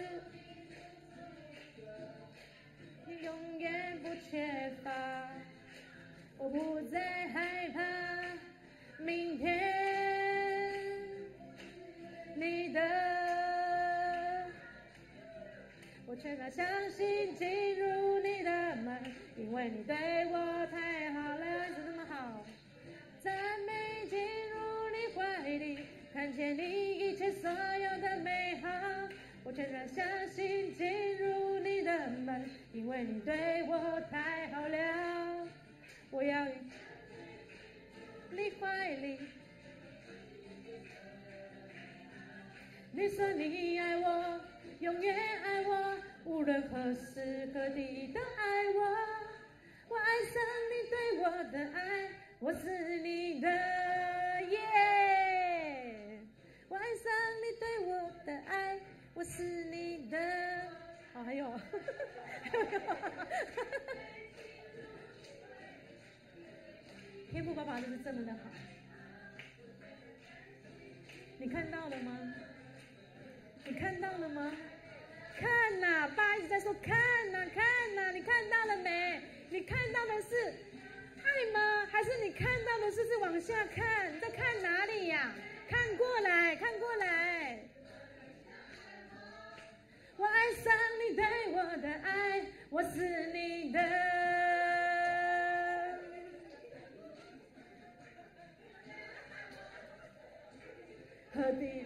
[3.06, 4.90] 你永远不缺乏，
[6.38, 7.82] 我不再害怕
[9.04, 9.74] 明天。
[12.36, 12.80] 你的，
[16.10, 18.98] 我全然相信进入你的门，
[19.36, 19.94] 因为你对
[20.28, 22.46] 我太好了，是这么好。
[23.22, 23.36] 赞
[23.66, 24.18] 美进
[24.50, 24.58] 入
[24.90, 25.80] 你怀里，
[26.14, 28.70] 看见你一切所有的美好。
[29.44, 35.46] 我全然相信进入你的门，因为你对我太好了。
[36.10, 36.48] 我要
[38.32, 39.20] 你怀里，
[42.94, 44.40] 你说你爱我，
[44.80, 48.82] 永远爱我，无论何时何地都爱我。
[49.90, 53.50] 我爱上你对我的爱，我是你的
[54.44, 56.20] 耶。
[56.70, 57.12] 我爱上
[57.42, 58.80] 你对我的爱。
[59.16, 60.18] 我是你的，
[61.12, 61.60] 好、还有，
[67.32, 68.40] 天父爸爸就是这么的好，
[71.40, 72.16] 你看到了吗？
[73.68, 74.52] 你看到了吗？
[75.38, 76.96] 看呐、啊，爸一直在说看
[77.32, 79.22] 呐、看呐、你看到了没？
[79.50, 80.54] 你看到的是
[81.24, 81.86] 爱吗？
[81.92, 84.16] 还是你看到的是是往下看？
[84.16, 85.34] 你在看哪里呀、
[85.70, 87.60] 看过来看过来。
[90.16, 90.74] 我爱上
[91.10, 93.80] 你对我的爱，我是你的。
[101.36, 101.86] 何必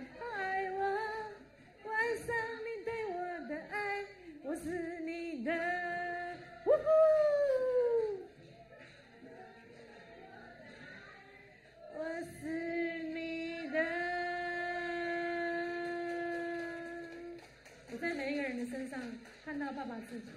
[19.44, 20.30] 看到爸爸自己，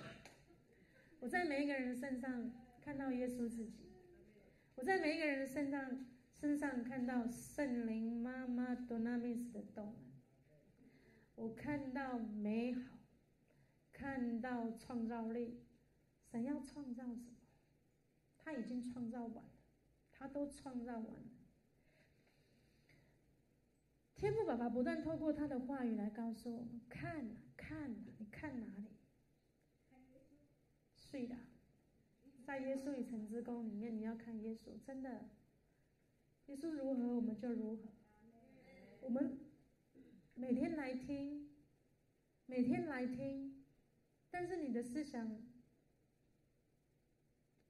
[1.20, 2.50] 我在每一个人身上
[2.80, 3.92] 看到耶稣自己，
[4.74, 9.94] 我在每一个人身上身上看到圣灵妈妈多纳米斯的动，
[11.34, 12.98] 我看到美好，
[13.92, 15.60] 看到创造力，
[16.30, 17.36] 神要创造什么？
[18.38, 19.50] 他已经创造完了，
[20.10, 21.30] 他都创造完了。
[24.14, 28.93] 天父爸爸不断透过他的话语来告诉我们：看啊，看啊，你看哪里？
[31.14, 31.36] 对的，
[32.44, 35.26] 在耶稣与神之宫里面，你要看耶稣，真的，
[36.46, 37.82] 耶稣如何，我们就如何。
[39.00, 39.38] 我们
[40.34, 41.50] 每天来听，
[42.46, 43.64] 每天来听，
[44.28, 45.40] 但是你的思想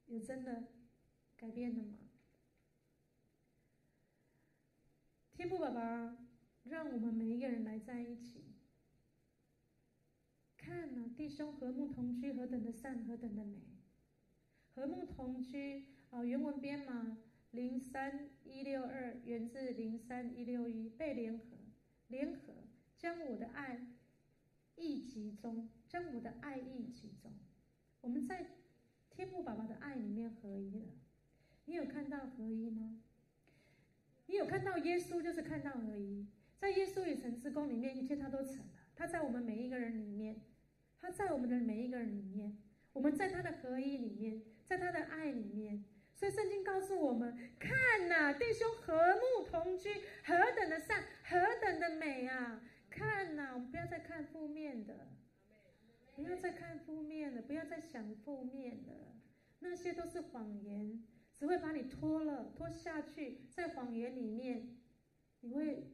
[0.07, 0.69] 有真的
[1.37, 1.99] 改变了吗？
[5.35, 6.17] 天父爸爸。
[6.65, 8.54] 让我们每一个人来在一起，
[10.65, 13.59] 看呐，弟兄和睦同居，何等的善，何等的美。
[14.75, 17.19] 和睦同居啊，原文编码
[17.51, 21.45] 零三一六二，源自零三一六一，被联合，
[22.09, 22.55] 联合
[22.97, 23.87] 将我的爱
[24.77, 27.31] 意集中，将我的爱意集中。
[28.01, 28.47] 我们在
[29.11, 30.87] 天父爸爸的爱里面合一了。
[31.67, 33.03] 你有看到合一吗？
[34.29, 36.27] 你有看到耶稣，就是看到合一。
[36.57, 38.65] 在耶稣与神之宫里面，一切他都成了。
[38.97, 40.41] 他在我们每一个人里面，
[41.05, 42.57] 他在我们的每一个人里面，
[42.95, 45.85] 我们在他的合一里面，在他的爱里面。
[46.15, 49.91] 所以圣经告诉我们：看呐，弟兄和睦同居，
[50.25, 52.63] 何等的善，何等的美啊！
[52.89, 55.09] 看呐，我们不要再看负面的，
[56.17, 59.13] 不要再看负面的，不要再想负面的，
[59.59, 64.75] 那些都是谎言，只会把你拖了，拖下去，在谎言里面，
[65.41, 65.91] 你会。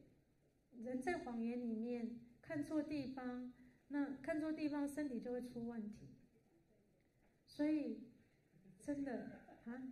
[0.83, 3.51] 人在谎言里面看错地方，
[3.91, 6.07] 那看错地方，身体就会出问题。
[7.45, 8.07] 所以，
[8.79, 9.11] 真的
[9.65, 9.83] 啊，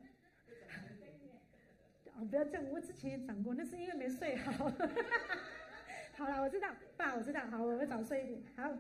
[2.15, 4.71] 哦，不要这样，我之前也讲过，那是因为没睡好。
[6.15, 8.41] 好了，我知道，爸，我知道，好，我会早睡一点。
[8.55, 8.77] 好，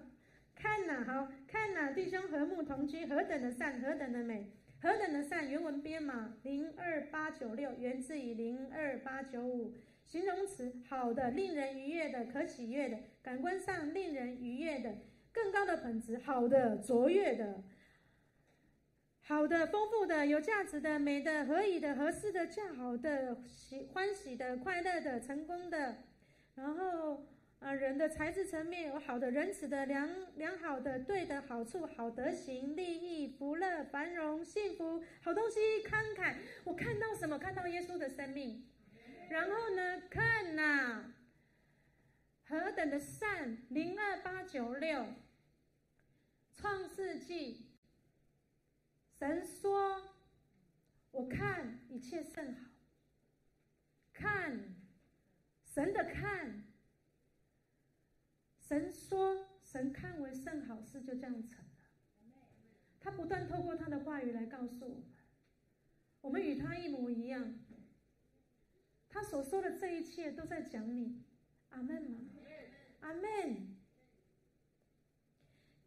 [0.55, 4.51] 看呐，好看呐，弟兄和睦同居，何等的善，何等的美。
[4.81, 9.75] 何等的善，原文编码零二八九六，源自于零二八九五。
[10.05, 14.97] 形容词好的，令人愉悦的，可喜悦的，感官上令人愉悦的，
[15.41, 17.63] 更高的品质，好的，卓越的，
[19.21, 26.03] 好的，丰富的，有价值的，美的，合宜的，合适的，较好的，喜欢喜的，快乐的，成功的，
[26.55, 27.25] 然后。
[27.59, 36.35] 啊，人的才智层面有好的、仁慈的、良良好的、对的、好处、好德行、利益、福乐、繁荣、幸福、好东西、慷慨。
[36.63, 37.37] 我看到什么？
[37.37, 38.65] 看到耶稣的生命。
[39.29, 40.03] 然后呢？
[40.09, 41.11] 看呐、
[42.45, 43.57] 何等的善！
[43.67, 45.03] 零二八九六，
[46.59, 47.69] 创世纪。
[49.17, 50.01] 神说
[51.11, 52.67] ：“我看一切甚好。”
[54.11, 54.75] 看，
[55.63, 56.65] 神的看。
[58.59, 61.71] 神说：“神看为甚好事，就这样成了。
[62.99, 65.03] 他不断透过他的话语来告诉我们，
[66.19, 67.57] 我们与他一模一样。
[69.07, 71.23] 他所说的这一切都在讲你。
[71.69, 72.19] 阿门吗？
[72.99, 73.78] 阿门。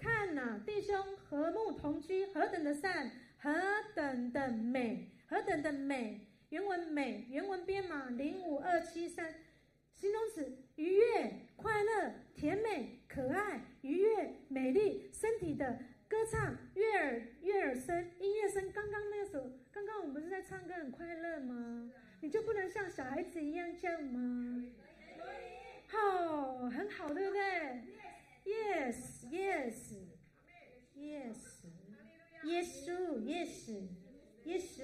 [0.03, 3.53] 看呐，弟兄和睦同居，何等的善，何
[3.95, 6.27] 等的美，何等的美。
[6.49, 9.33] 原文美，原文编码零五二七三。”
[9.95, 15.79] 形容词：愉悦、快乐、甜美、可爱、愉悦、美丽、身体的
[16.09, 18.73] 歌唱、悦耳、悦耳声、音乐声。
[18.73, 21.89] 刚刚那首，刚刚我们不是在唱歌很快乐吗？
[22.21, 24.65] 你就不能像小孩子一样这样吗？
[25.87, 27.83] 好，很好，对不对
[28.45, 29.95] ？Yes, yes,
[30.97, 31.37] yes.
[32.45, 33.89] 耶稣，耶稣，
[34.45, 34.83] 耶稣。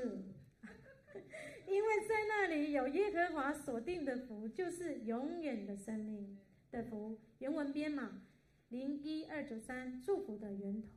[1.67, 6.39] 因为在那里有耶和华所定的福，就是永远的生命
[6.71, 7.19] 的福。
[7.39, 8.23] 原文编码
[8.69, 10.89] 零一二九三，祝福的源头，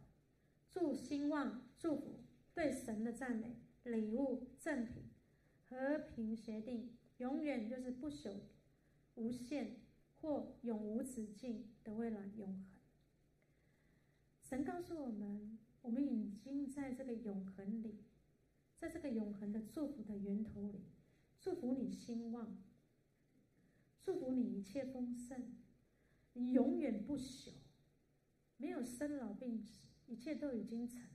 [0.69, 5.09] 祝兴旺，祝福，对神的赞美，礼物，赠品，
[5.67, 8.41] 和平协定，永远就是不朽、
[9.15, 9.81] 无限
[10.21, 12.65] 或永无止境的未来，永恒。
[14.41, 18.03] 神告诉我们，我们已经在这个永恒里。
[18.77, 20.81] 在这个永恒的祝福的源头里，
[21.39, 22.57] 祝福你兴旺，
[24.01, 25.53] 祝福你一切丰盛，
[26.33, 27.51] 你永远不朽，
[28.57, 31.07] 没有生老病死，一切都已经成了。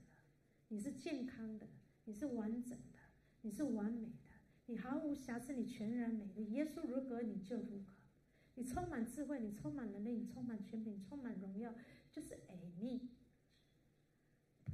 [0.69, 1.67] 你是健康的，
[2.05, 2.99] 你是完整的，
[3.41, 4.37] 你是完美的，
[4.67, 6.49] 你毫无瑕疵，你全然美丽。
[6.53, 7.96] 耶稣如何，你就如何。
[8.57, 11.71] 你充满智慧，你充满能力，你充满权柄，充满荣耀，
[12.11, 13.07] 就是爱你。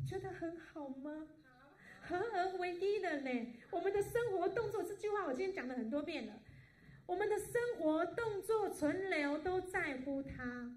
[0.08, 1.28] 觉得很好吗？
[2.02, 3.54] 合而为一的呢？
[3.72, 6.40] 我们的生活动作，这句话我今天讲了很多遍了。
[7.06, 10.74] 我们的生活动作存留都在乎他，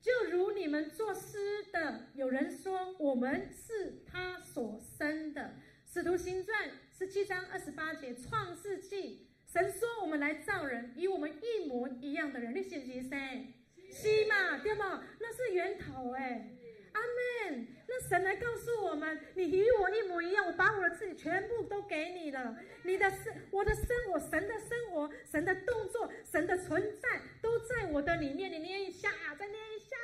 [0.00, 5.54] 就如你们作诗的，有人说我们是他所生的。
[5.84, 9.25] 使徒行传十七章二十八节，创世纪，
[9.56, 12.54] 神说我们来造人，与我们一模一样的人。
[12.54, 13.54] 你信不信？
[13.90, 14.58] 是嘛？
[14.58, 15.02] 对吗？
[15.18, 16.50] 那是源头哎。
[16.92, 17.66] 阿门。
[17.88, 22.54] 那神来告诉我们：你与我一模一样，我把我的自己全部都给你了。
[22.82, 28.52] 你的生，我的生活，神的生活，神的动作，神的存在，都在我的里面。
[28.52, 29.96] 你念一下，再念一下。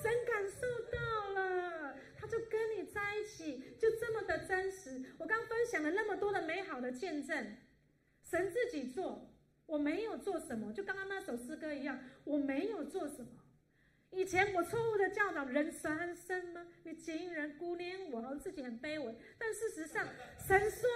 [0.00, 5.02] 神感受到了，他就跟你在一起，就这么的真实。
[5.18, 7.56] 我刚分享了那么多的美好的见证，
[8.24, 9.30] 神自己做，
[9.66, 13.28] 我没有做什么，就刚刚那首诗歌一样，我没有做什么。
[14.10, 16.64] 以前我错误的教导，人算什么？
[16.84, 19.14] 你竟然顾念我，我自己很卑微。
[19.38, 20.06] 但事实上，
[20.38, 20.88] 神说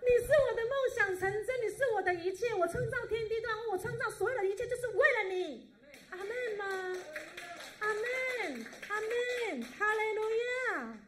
[0.00, 2.52] 你是我的梦想成真，你是我的一切。
[2.54, 5.72] 我创造天地万物，我创造所有的一切，就是为了你。
[6.10, 6.28] 阿门
[6.58, 7.00] 吗？
[7.78, 10.22] 阿门，阿门，哈利路
[10.72, 10.98] 亚。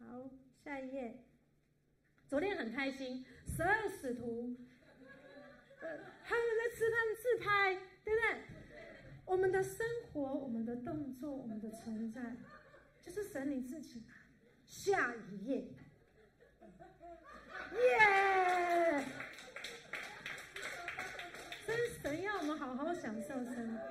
[0.00, 0.30] 好，
[0.62, 1.16] 下一页。
[2.28, 4.54] 昨天很开心，十二使徒，
[5.80, 7.74] 呃，他们在吃饭自拍，
[8.04, 8.42] 对不对？
[9.24, 12.36] 我们的生活，我们的动作，我们的存在，
[13.00, 14.02] 就是神你自己。
[14.66, 15.66] 下一页，
[17.72, 19.04] 耶！
[21.66, 23.82] 真神要我们好好享受生活，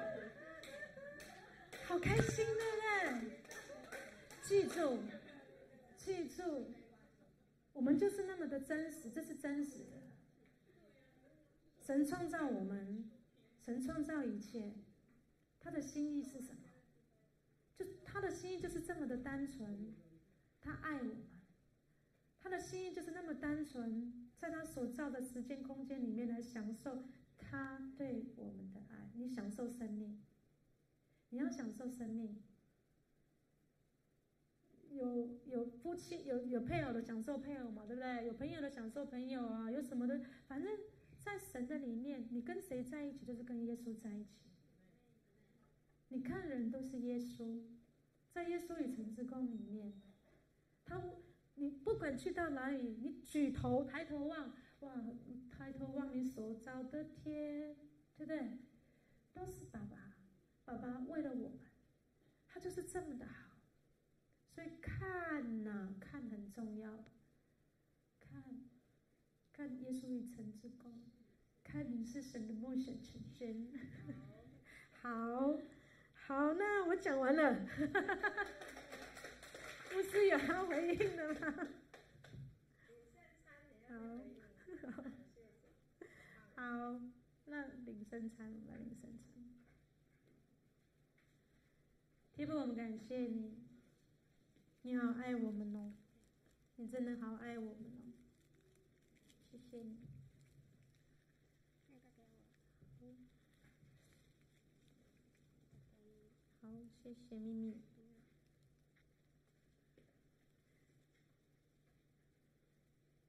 [1.87, 3.41] 好开心，对不对？
[4.43, 5.01] 记住，
[5.97, 6.71] 记住，
[7.77, 10.01] 我们就是那么的真实，这是真实的。
[11.79, 13.07] 神创造我们，
[13.63, 14.73] 神创造一切。
[15.59, 16.61] 他的心意是什么？
[17.75, 19.93] 就他的心意就是这么的单纯，
[20.59, 21.17] 他爱我们。
[22.39, 27.03] 他的心意就是那么单纯，在他所造的时间空间里面来享受
[27.37, 29.11] 他对我们的爱。
[29.13, 30.19] 你享受生命，
[31.29, 32.41] 你要享受生命。
[34.97, 38.25] 有有夫妻有有配偶的享受配偶嘛，对不对？
[38.25, 40.77] 有朋友的享受朋友啊，有什么的，反正
[41.19, 44.47] 在神的里面，你跟谁在一起，就是跟耶稣在一起。
[46.09, 47.61] 你看人都是耶稣，
[48.31, 49.93] 在耶稣与城之宫里面，
[50.85, 51.01] 他
[51.55, 55.05] 你不管去到哪里，你举头抬头望，哇，
[55.51, 57.75] 抬头望你所造的天，
[58.15, 58.57] 对不对？
[59.33, 60.15] 都是爸爸，
[60.65, 61.59] 爸爸为了我们，
[62.47, 63.46] 他就是这么的好。
[64.57, 66.89] 所以看呐、啊，看很重要。
[68.19, 68.43] 看，
[69.53, 70.91] 看耶稣与城之光，
[71.63, 73.71] 看你是神的梦想成真。
[74.93, 75.59] 好，
[76.15, 77.67] 好，那我讲完了。
[79.93, 81.67] 不是有要回应的吗？
[83.87, 83.93] 好，
[84.81, 85.03] 好，
[86.55, 86.99] 好，
[87.45, 89.23] 那领圣餐，我们来领圣餐。
[92.33, 93.66] 天父，我们感谢你。
[94.87, 95.91] 你好爱我们哦，
[96.77, 98.15] 你真的好爱我们哦，
[99.51, 99.97] 谢谢你。
[101.89, 101.99] 那个
[102.97, 103.15] 给我。
[106.61, 106.69] 好，
[107.03, 107.81] 谢谢秘密。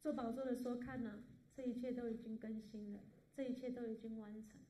[0.00, 1.24] 做宝座的时候看呐，
[1.56, 3.00] 这一切都已经更新了，
[3.34, 4.66] 这一切都已经完成了。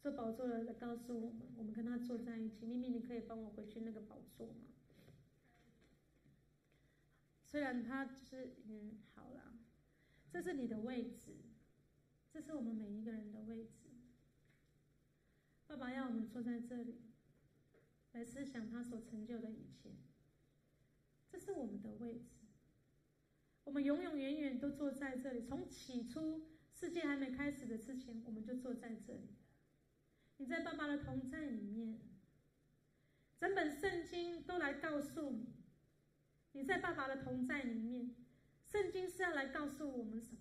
[0.00, 2.64] 做宝座的告诉我们，我们跟他坐在一起。
[2.64, 4.68] 秘密，你可以帮我回去那个宝座吗？
[7.56, 9.56] 虽然他就是嗯，好了，
[10.30, 11.36] 这是你的位置，
[12.30, 13.88] 这是我们每一个人的位置。
[15.66, 17.00] 爸爸要我们坐在这里，
[18.12, 19.92] 来思想他所成就的一切。
[21.30, 22.44] 这是我们的位置，
[23.64, 25.40] 我们永永远远都坐在这里。
[25.40, 29.30] 从起初世界还没开始的之前，我们就坐在这里。
[30.36, 32.00] 你在爸爸的同在里面，
[33.38, 35.55] 整本圣经都来告诉你。
[36.56, 38.10] 你在爸爸的同在里面，
[38.64, 40.38] 圣经是要来告诉我们什么？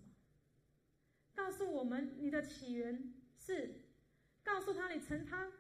[1.34, 3.82] 告诉我们你的起源是，
[4.42, 5.52] 告诉他你成他，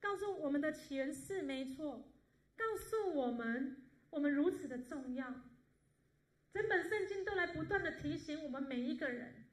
[0.00, 2.10] 告诉我们的起源是没错，
[2.56, 3.76] 告诉我们
[4.08, 5.42] 我们如此的重要。
[6.50, 9.44] 整本圣经都来不断的提醒我们每一个人，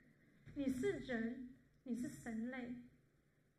[0.53, 1.49] 你是人，
[1.83, 2.75] 你是神类，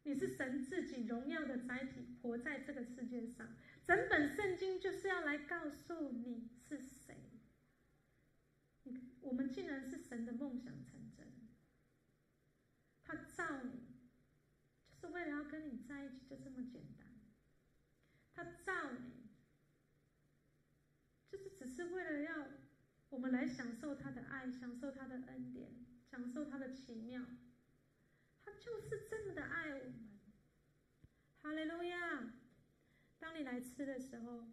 [0.05, 3.55] 你是神自己荣耀的载体，活在这个世界上。
[3.87, 7.15] 整本圣经就是要来告诉你是谁。
[9.21, 11.27] 我们竟然是神的梦想成真。
[13.05, 13.71] 他造你，
[14.89, 17.07] 就是为了要跟你在一起，就这么简单。
[18.35, 19.29] 他造你，
[21.31, 22.49] 就是只是为了要
[23.11, 25.71] 我们来享受他的爱，享受他的恩典，
[26.11, 27.25] 享受他的奇妙。
[28.45, 30.09] 他就是这么的爱我们。
[31.41, 32.33] 哈利路亚。
[33.27, 34.47] 当你来吃的时候，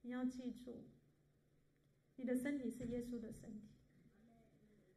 [0.00, 0.86] 你要记住，
[2.16, 3.68] 你的身体是耶稣的身体，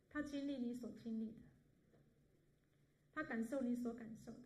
[0.09, 1.39] 他经历你所经历的，
[3.13, 4.39] 他感受你所感受的，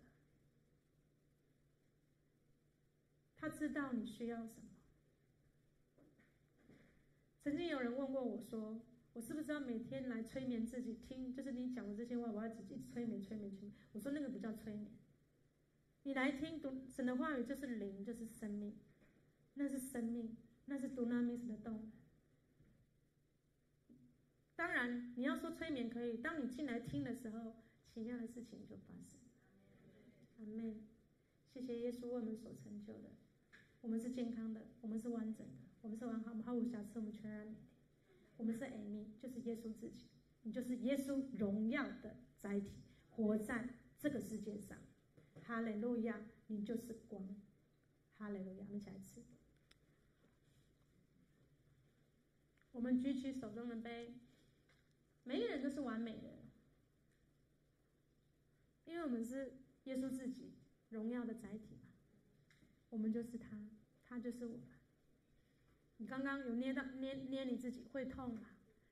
[3.35, 4.69] 他知道你需要什么。
[7.43, 8.81] 曾经有人问过我说
[9.13, 11.31] ：“我是不是要每天来催眠自己听？
[11.31, 14.91] 就是你讲的这些话，我要自己催眠、催眠、催眠。”我说：“那个不叫催眠。”
[16.05, 18.77] 你来听读神的话语，就是灵，就是生命，
[19.55, 21.91] 那是生命，那是 Dunamis 的动。
[24.55, 27.55] 当然，你要说催眠可以，当你进来听的时候，
[27.87, 29.19] 奇妙的事情就发生。
[30.37, 30.87] 阿门。
[31.51, 33.09] 谢谢耶稣为我们所成就的，
[33.81, 37.55] 我们是健康的，我们是完整的，我们是完好，我们毫无瑕疵，我们全然美。
[38.37, 40.05] 我们是 Amy，就是耶稣自己，
[40.43, 44.77] 你就是耶稣荣耀的载体，活在这个世界上。
[45.47, 47.23] 哈利路亚，你就是光。
[48.17, 49.23] 哈利路亚，我们一起来吃。
[52.71, 54.15] 我们举起手中的杯，
[55.23, 56.29] 每个人都是完美的，
[58.85, 59.53] 因为我们是
[59.85, 60.53] 耶稣自己
[60.89, 61.89] 荣耀的载体嘛。
[62.89, 63.69] 我们就是他，
[64.03, 64.59] 他就是我。
[65.97, 68.49] 你刚刚有捏到捏捏你自己会痛吗？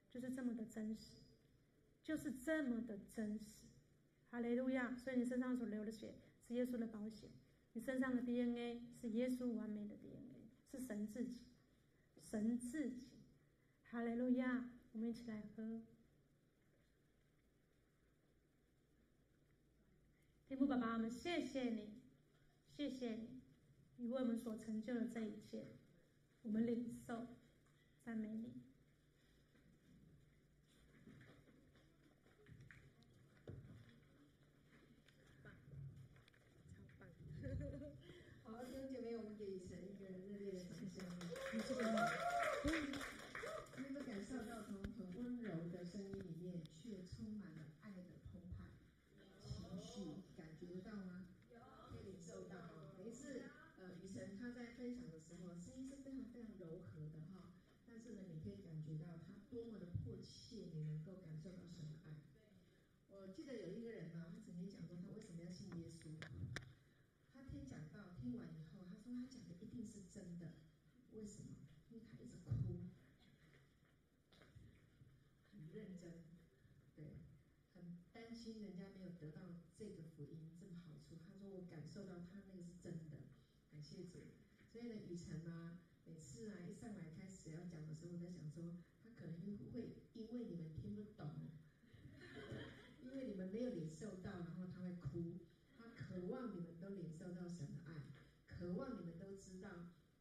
[0.09, 1.17] 就是这么的真实，
[2.03, 3.65] 就是这么的真实。
[4.29, 6.15] 哈利路亚，所以你身上所流的血。
[6.53, 7.29] 耶稣的保险，
[7.73, 11.41] 你身上的 DNA 是耶稣完美的 DNA，是神自己，
[12.21, 13.07] 神自己，
[13.83, 14.69] 哈利路亚！
[14.93, 15.81] 我们一起来喝。
[20.47, 21.99] 天父爸爸，我们谢谢你，
[22.67, 23.41] 谢谢你，
[23.97, 25.65] 你为我们所成就的这一切，
[26.43, 27.25] 我们领受，
[28.03, 28.61] 赞美你。
[38.43, 41.03] 好，弟兄姐妹，我们给神一个热烈的掌声。
[41.65, 41.97] 至呢，
[58.25, 62.19] 你可以感觉到他多么的迫切，你能够感受到神的爱。
[63.07, 66.11] 我记得有一个人呢，他曾经讲过他为什么要信耶稣。
[67.33, 70.51] 他听讲道听完以后，他说他讲的一定是真的。
[71.13, 71.55] 为什么？
[71.89, 72.89] 因为他一直哭，
[75.53, 76.25] 很认真，
[76.95, 77.23] 对，
[77.73, 79.39] 很担心人家没有得到
[79.77, 81.15] 这个福音这么好处。
[81.25, 83.23] 他说我感受到他那个是真的，
[83.71, 84.33] 感谢主。
[84.65, 87.12] 所以呢，雨辰啊，每次啊一上来
[87.43, 88.63] 始要讲的时候，我在想说，
[89.03, 91.27] 他可能又会因为你们听不懂，
[93.03, 95.43] 因为你们没有领受到，然后他会哭。
[95.77, 97.99] 他渴望你们都领受到神的爱，
[98.47, 99.67] 渴望你们都知道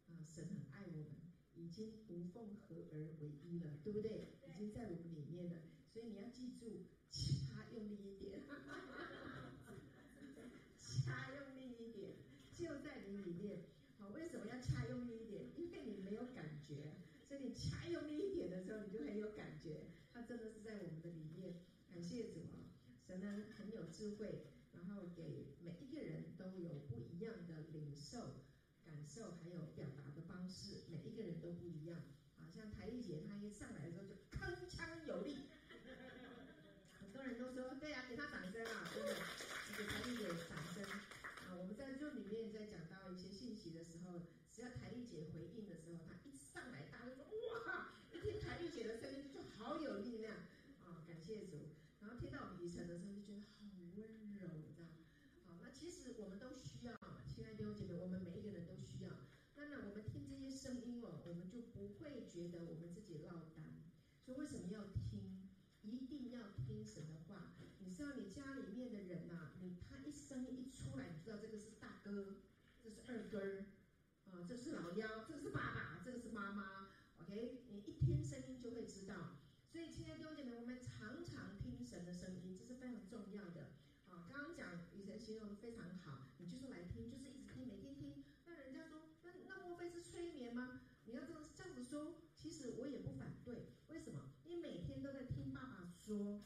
[0.09, 4.35] 啊，神很爱我们，已经无缝合而为一了，对不对？
[4.49, 5.62] 已经在我们里面了。
[5.93, 8.43] 所以你要记住，掐用力一点，
[10.77, 12.16] 掐用力一点，
[12.51, 13.62] 就在你里面。
[13.99, 15.45] 好，为什么要掐用力一点？
[15.57, 16.97] 因为你没有感觉，
[17.29, 19.61] 所以你掐用力一点的时候，你就很有感
[20.33, 20.39] 觉。
[20.39, 21.61] 它真的是在我们的里面。
[21.93, 22.72] 感谢主啊，
[23.07, 28.41] 神呢很有智慧，然后给每一个人都有不一样的领受、
[28.83, 32.01] 感受，还有表达的方式，每一个人都不一样。
[32.41, 35.37] 啊，像台丽姐她一上来的时候就铿锵有力，
[36.99, 39.14] 很多人都说对啊，给她掌声啊，真的，
[39.76, 40.83] 给台丽姐掌声
[41.45, 41.53] 啊。
[41.61, 47.26] 我们在这里面在讲到一些信息的时候，只要台丽姐回应的时候，她一上来，大家就说
[47.66, 50.35] 哇，一听台丽姐的声音就好有力量
[50.80, 51.68] 啊，感谢主。
[52.01, 52.11] 然
[52.73, 54.09] 后听到我们雨辰的时候，就觉得好温
[54.41, 54.89] 柔，这样。
[55.45, 56.97] 好，那其实我们都需要，
[57.29, 59.11] 亲爱的弟兄姐妹，我们每一个人都需要。
[59.57, 63.64] 那么我们听这些声音哦，我们就不会觉得我们自己落单。
[64.25, 65.51] 所以为什么要听？
[65.83, 67.53] 一定要听神的话。
[67.81, 72.37] 你知道你家里面的人呐、啊，你他一声一出来，你知道这个是大哥，
[72.83, 73.66] 这是二哥，
[74.31, 76.89] 啊，这是老幺，这是爸爸，这个是妈妈。
[77.20, 79.37] OK，你一听声音就会知道。
[79.70, 82.41] 所以亲爱的弟兄姐妹，我们常常听神的声音，
[82.83, 83.70] 非常重要的。
[84.09, 88.24] 啊，刚刚讲雨神形容的非常好，你就是来听，就是一直听，每天听。
[88.45, 90.80] 那人家说，那那莫非是催眠吗？
[91.05, 93.76] 你要这么这样子说，其实我也不反对。
[93.87, 94.33] 为什么？
[94.47, 96.43] 你每天都在听爸爸说。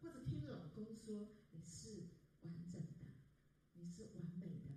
[0.00, 2.08] 或者听老公说你是
[2.40, 3.04] 完整的，
[3.74, 4.70] 你是完美的，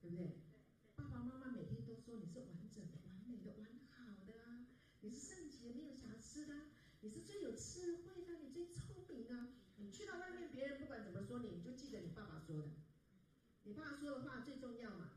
[0.00, 0.40] 对不对？
[0.94, 4.64] 爸爸妈妈每天都说你是完整的、完美的、完好的啊，
[5.00, 6.54] 你是圣洁没有瑕疵的，
[7.00, 7.64] 你是最有智慧的，你最聪明的。
[7.66, 7.75] 你
[9.96, 12.68] 去到外面，别人不管怎么说你，你就记得你爸爸说的。
[13.62, 15.12] 你爸爸说的话最重要嘛，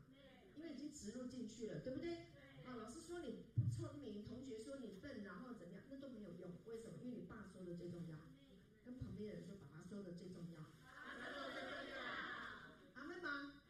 [0.56, 2.32] 因为已经植入进去了，对不对？
[2.64, 6.52] 啊，老师说你不聪明，同学说你笨，然后怎么样，那都没有用。
[6.64, 6.96] 为什么？
[7.04, 8.16] 因为你爸说的最重要。
[8.82, 10.64] 跟旁边人说，爸爸说的最重要。
[12.94, 13.60] 阿门吗？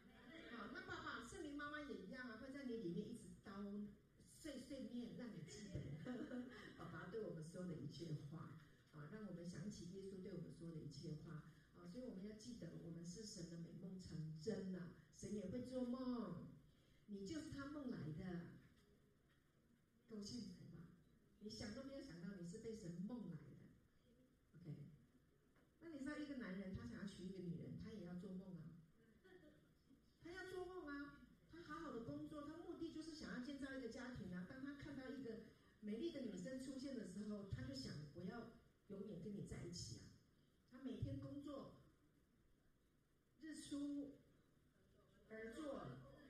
[0.55, 3.59] 好，那爸爸、圣灵妈妈也一样啊，会在你里面一直叨
[4.39, 5.75] 碎碎念，让你记得
[6.77, 8.55] 爸爸对我们说的一切话
[8.95, 11.43] 啊，让我们想起耶稣对我们的一切话
[11.75, 14.93] 啊，所以我们要记得，我们是神的美梦成真了。
[15.15, 16.47] 神也会做梦，
[17.07, 18.47] 你就是他梦来的，
[20.09, 20.87] 够幸福吧？
[21.41, 23.57] 你想都没有想到，你是被神梦来的。
[24.55, 24.89] OK。
[25.81, 28.81] 那你知道一个男人，他想要娶一个女人，他也要做梦啊，
[30.23, 31.21] 他要做梦啊，
[31.51, 34.47] 他好好的工作，他目的就是想要建造一个家庭啊。
[34.49, 35.43] 当他看到一个
[35.81, 38.53] 美丽的女生出现的时候，他就想，我要
[38.87, 40.09] 永远跟你在一起啊。
[40.71, 41.75] 他每天工作，
[43.71, 44.11] 日出
[45.29, 45.87] 而作，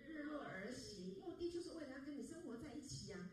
[0.08, 3.32] 日落而息，目的就是为了要跟你生活在一起啊，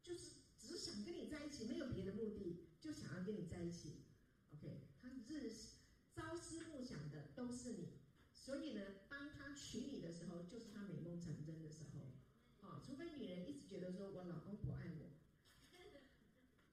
[0.00, 4.04] 就是只是想跟你在一起，没有别的目的，就想要跟你在一起。
[4.52, 5.50] OK，他日
[6.14, 7.88] 朝思暮想的都是你，
[8.32, 11.98] 所以呢，当他娶你的时候，就是他美梦成真的时候。
[12.60, 15.10] 啊，除非女人一直觉得说我老公不爱我，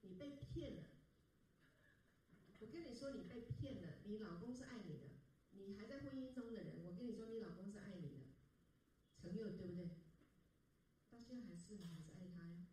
[0.02, 0.84] 你被骗了。
[2.60, 5.10] 我跟你说，你被骗了，你老公是爱你的，
[5.52, 8.18] 你还在婚姻中的人，我跟你说，你老公是爱你的，
[9.22, 9.86] 承认对不对？
[11.12, 12.66] 到现在还是你还是爱他呀？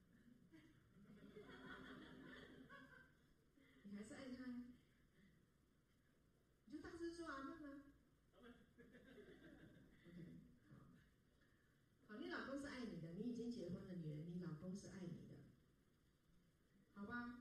[3.84, 4.54] 你还是爱他呀？
[6.72, 7.82] 就大声说阿门吗
[10.06, 10.22] ？OK，
[10.68, 10.74] 好，
[12.08, 14.12] 好，你老公是爱你的，你已经结婚的女
[14.72, 15.36] 人，你老公是爱你的，
[16.94, 17.34] 好吧？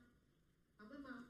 [0.78, 1.24] 阿门吗？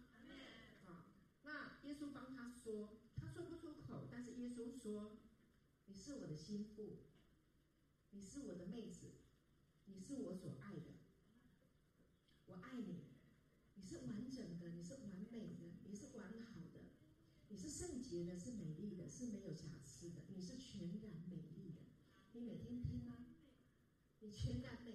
[0.83, 1.05] 好，
[1.43, 5.11] 那耶稣帮他说，他说不出口，但是耶稣说
[5.85, 6.97] ：“你是我的心腹，
[8.11, 9.11] 你是我的妹子，
[9.85, 10.91] 你是我所爱的，
[12.47, 13.03] 我爱你，
[13.75, 16.81] 你是完整的，你是完美的，你是完好的。”
[17.49, 20.21] 你是圣洁的，是美丽的，是没有瑕疵的。
[20.29, 21.81] 你是全然美丽的，
[22.31, 23.25] 你每天听吗？
[24.19, 24.90] 你全然美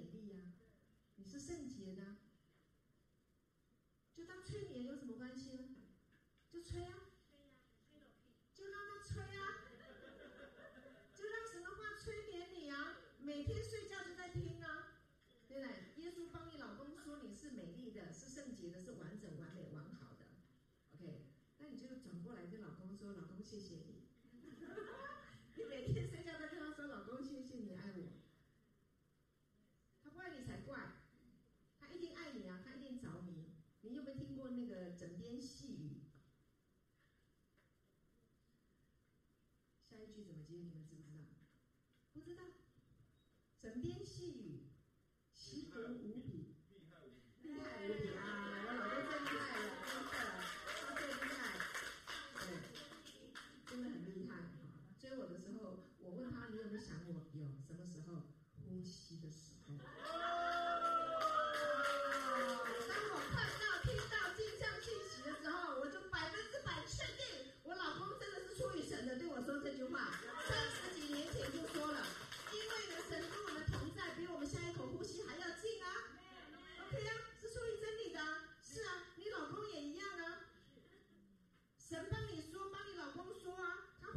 [1.39, 2.17] 是圣洁的。
[4.15, 5.69] 就当催眠有什么关系呢？
[6.51, 6.95] 就催啊，
[8.55, 9.69] 就让他催啊，
[11.15, 14.97] 就让神话催眠你啊，每天睡觉都在听啊，
[15.47, 16.03] 对不对？
[16.03, 20.25] 耶稣帮你老公说你是美丽的，是圣洁的，是完整完美完好的。
[20.95, 21.27] OK，
[21.59, 23.86] 那你就转过来跟老公说，老公谢谢。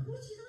[0.09, 0.48] 気持ち。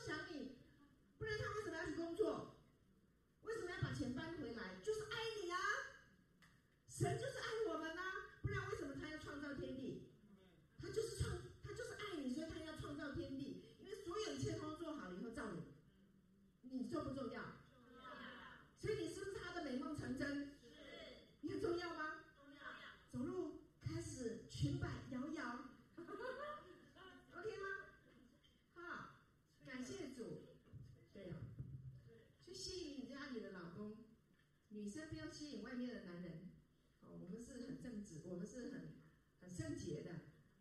[35.71, 36.51] 外面的男人，
[36.99, 38.99] 啊，我们是很正直，我们是很
[39.41, 40.11] 很圣洁的，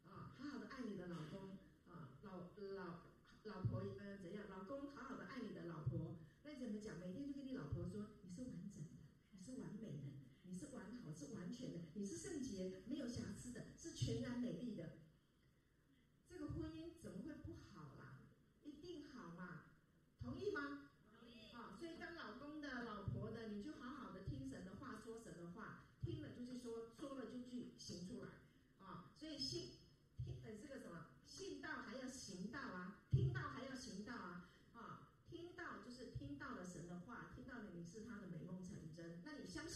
[0.05, 1.57] 啊，好好的爱你的老公，
[1.87, 3.09] 啊，老老
[3.45, 6.99] 老婆呃怎样，老公好好的爱你的老婆，那怎么讲？
[6.99, 10.03] 每天就跟你老婆说，你是完整的，你是完美的，
[10.43, 14.38] 你是完好是完全的，你是圣洁没有瑕疵的，是全然。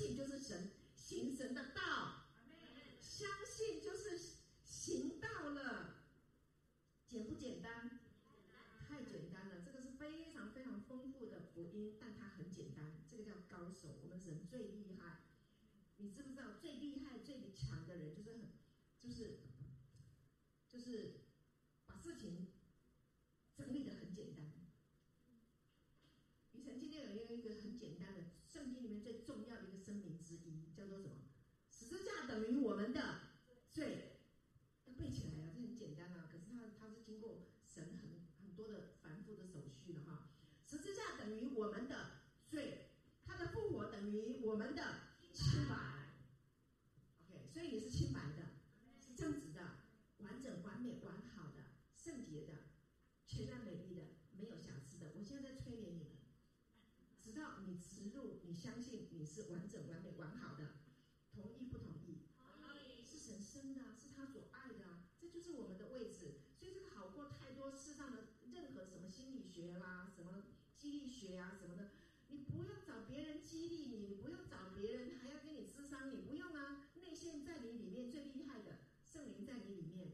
[0.03, 2.25] 信就是神行神的道，
[2.99, 4.19] 相信就是
[4.65, 6.03] 行道了。
[7.07, 8.01] 简不简单？
[8.85, 13.01] 太简单了，这个是非常非常丰富的福音，但它很简单。
[13.09, 15.19] 这个叫高手，我们人最厉害。
[15.95, 18.49] 你知不知道最厉害、最强的人就是很，
[18.99, 19.39] 就是，
[20.67, 21.22] 就是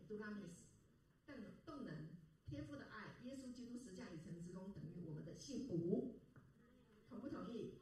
[0.10, 0.64] 杜拉米斯，
[1.28, 1.36] 动
[1.68, 2.10] 动能，
[2.50, 6.16] 天赋的爱，耶稣基督十架以成之功等于我们的幸福。
[7.08, 7.76] 同不同意？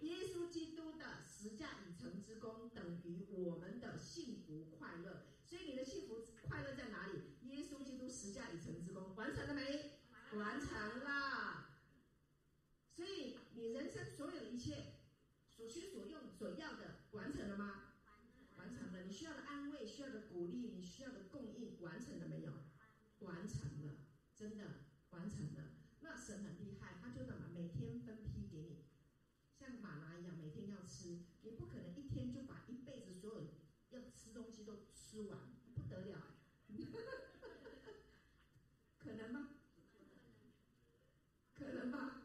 [0.00, 5.26] 耶稣基督的十架以成之功等于我们的幸福快乐。
[5.44, 7.22] 所以你的幸福快乐在哪里？
[7.42, 10.00] 耶稣基督十架以成之功完成了没？
[10.36, 11.68] 完成了。
[12.96, 14.94] 所以你人生所有的一切，
[15.48, 17.92] 所需所用所要的完成了吗？
[18.56, 20.79] 完成了，你需要的安慰，需要的鼓励，你。
[24.40, 25.74] 真的完成了。
[26.00, 28.86] 那神很厉害，他就怎么每天分批给你，
[29.52, 31.18] 像马拿一样，每天要吃。
[31.42, 33.52] 你不可能一天就把一辈子所有
[33.90, 35.38] 要吃东西都吃完，
[35.74, 36.38] 不得了、
[38.96, 39.56] 可能吗？
[41.52, 42.22] 可能吗？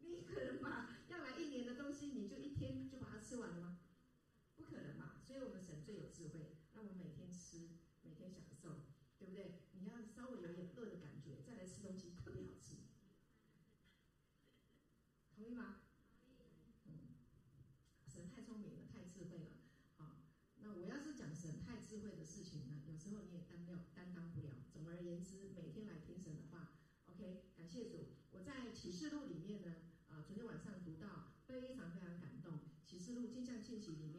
[0.00, 3.78] 你可能把要来一年的东西，你就一天就把它吃完了吗？
[4.56, 5.22] 不可能吧！
[5.24, 7.68] 所以我们神最有智慧，让我们每天吃，
[8.02, 8.87] 每天享受。
[9.18, 9.60] 对不对？
[9.72, 12.76] 你要稍微有点饿的感觉，再来吃东西，特别好吃。
[15.34, 15.82] 同意吗？
[18.06, 19.50] 神太聪明了，太智慧了。
[19.96, 20.24] 好，
[20.62, 24.54] 那我要是讲神太智慧的事情呢，有时候你也担不，担当不了。
[24.72, 26.72] 总而言之，每天来听神的话
[27.06, 27.44] ，OK。
[27.56, 29.74] 感谢主，我在启示录里面呢，
[30.08, 32.60] 呃，昨天晚上读到，非常非常感动。
[32.84, 34.17] 启示录即将进行里面。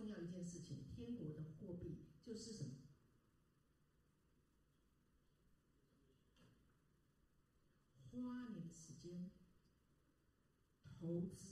[0.00, 2.70] 重要一件事情，天国的货币就是什么？
[8.10, 9.30] 花你的时间
[10.82, 11.49] 投资。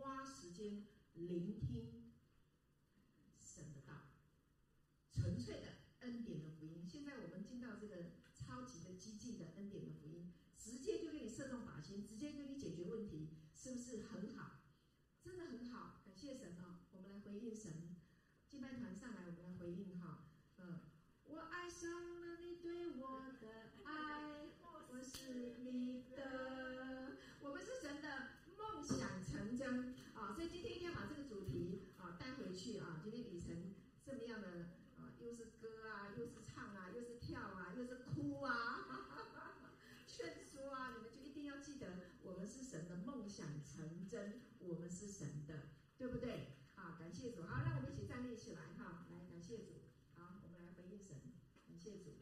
[0.00, 0.84] 花时间
[1.14, 2.12] 聆听
[3.40, 3.92] 神的道，
[5.12, 5.66] 纯粹的
[6.00, 6.86] 恩典的福音。
[6.86, 7.96] 现在我们进到这个
[8.34, 9.90] 超级的激进的恩典的
[44.68, 46.58] 我们是神的，对不对？
[46.74, 47.42] 好，感谢主。
[47.42, 49.06] 好，让我们一起站立起来哈。
[49.10, 49.80] 来，感谢主。
[50.14, 51.16] 好，我们来回应神，
[51.66, 52.17] 感谢主。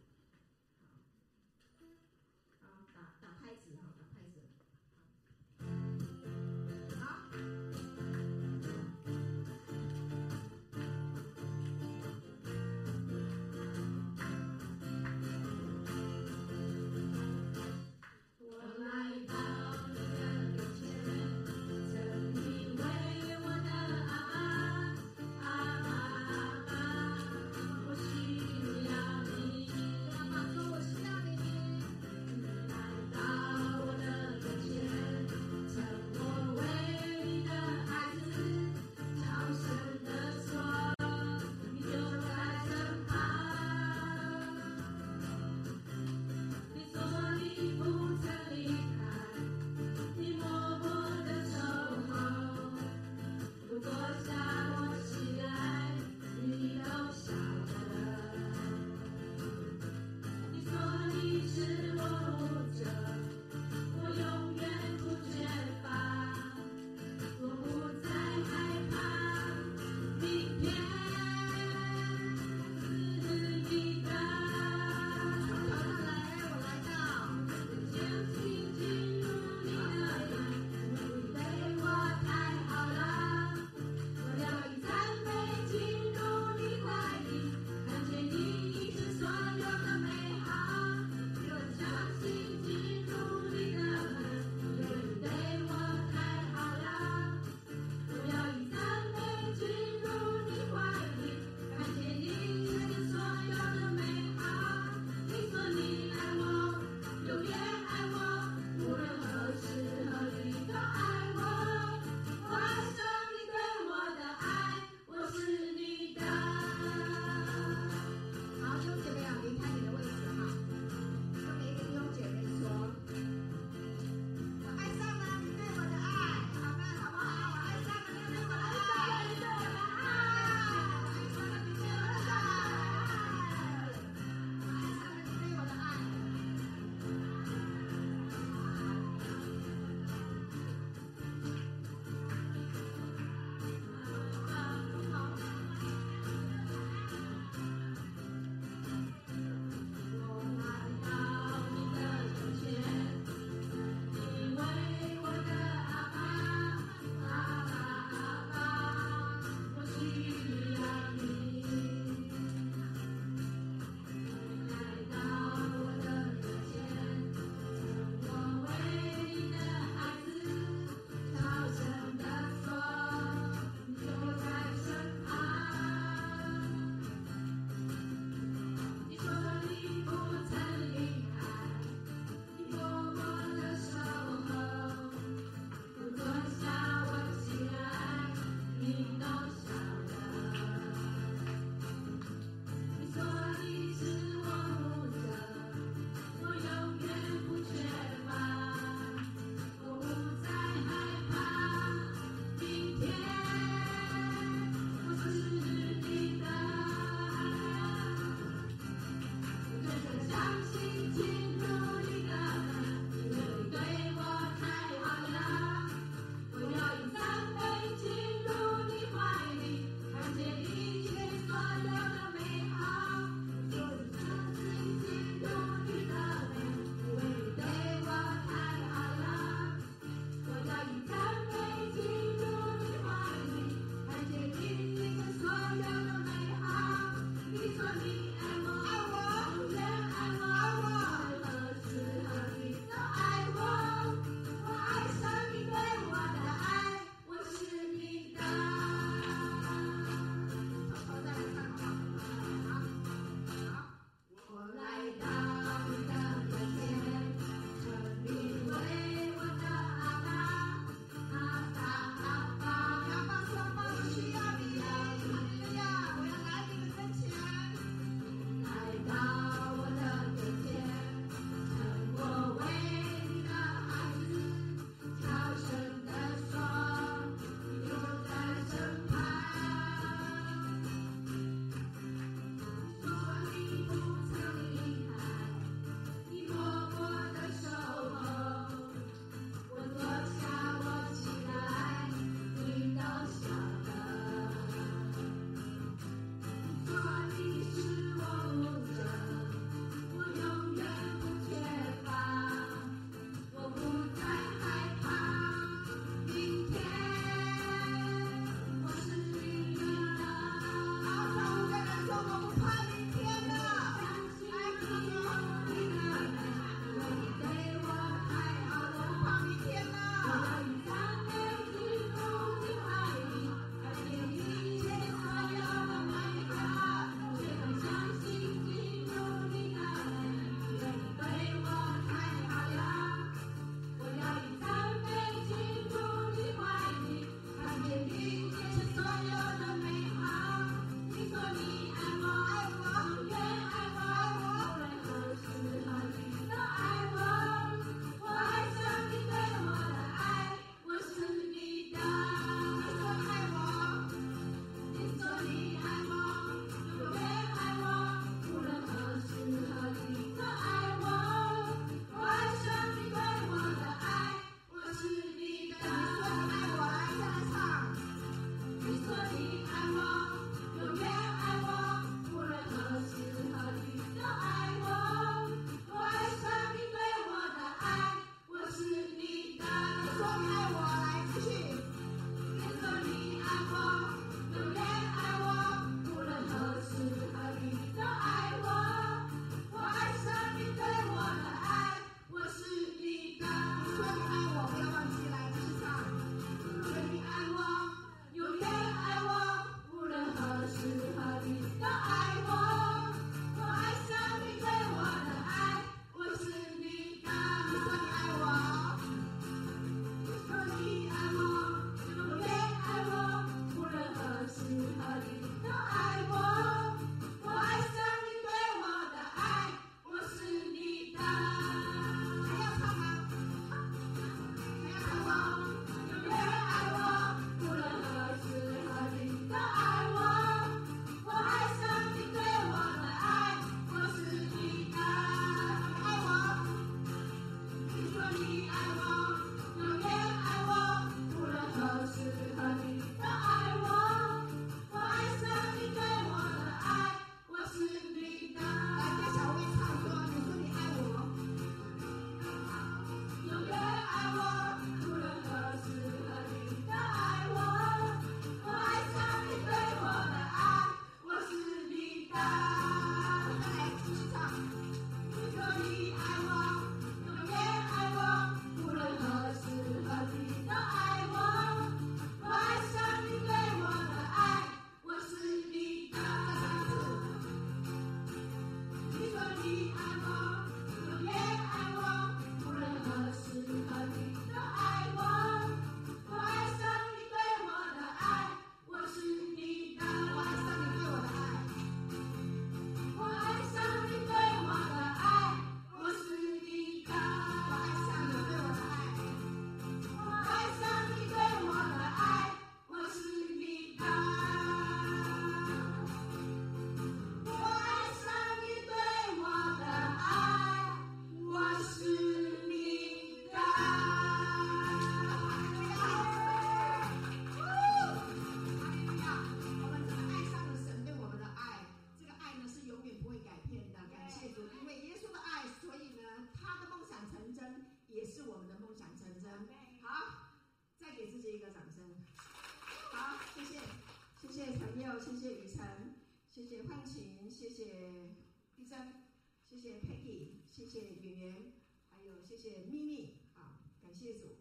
[539.86, 541.72] 谢 Peggy，谢谢圆圆，
[542.10, 544.56] 还有谢谢咪咪啊，感谢主，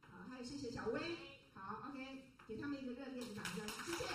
[0.00, 0.98] 啊，还有谢谢小薇，
[1.52, 4.06] 好，OK，给他们一个热烈的掌声，谢谢。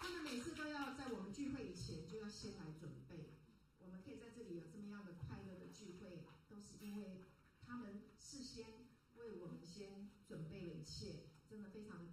[0.00, 3.36] 他们每次都要在我们聚会以前就要先来准备，
[3.80, 7.20] 我们可以在这里有这么样的快乐的聚会，都是因为
[7.66, 12.10] 他们事先为我们先准备了一切，真的非常的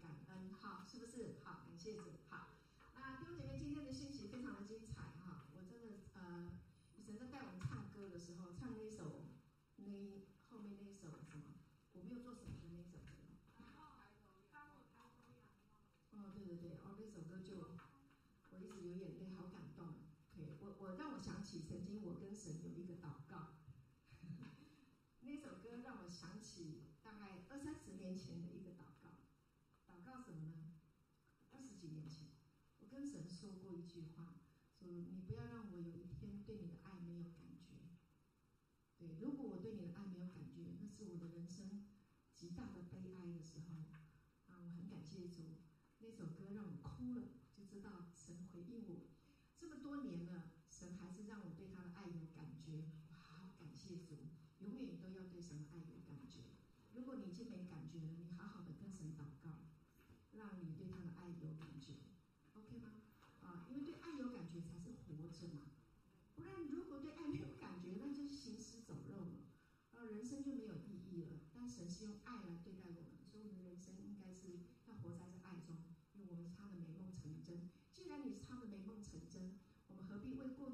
[42.40, 43.76] 极大的悲哀的时候，
[44.48, 45.60] 啊，我很感谢主，
[45.98, 47.22] 那首歌让我哭了，
[47.54, 49.10] 就知道神回应我，
[49.58, 50.49] 这么多年了。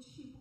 [0.02, 0.35] She.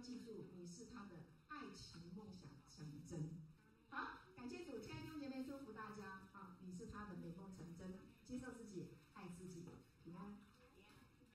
[0.00, 1.14] 记住，你是他的
[1.48, 3.29] 爱情梦想成真。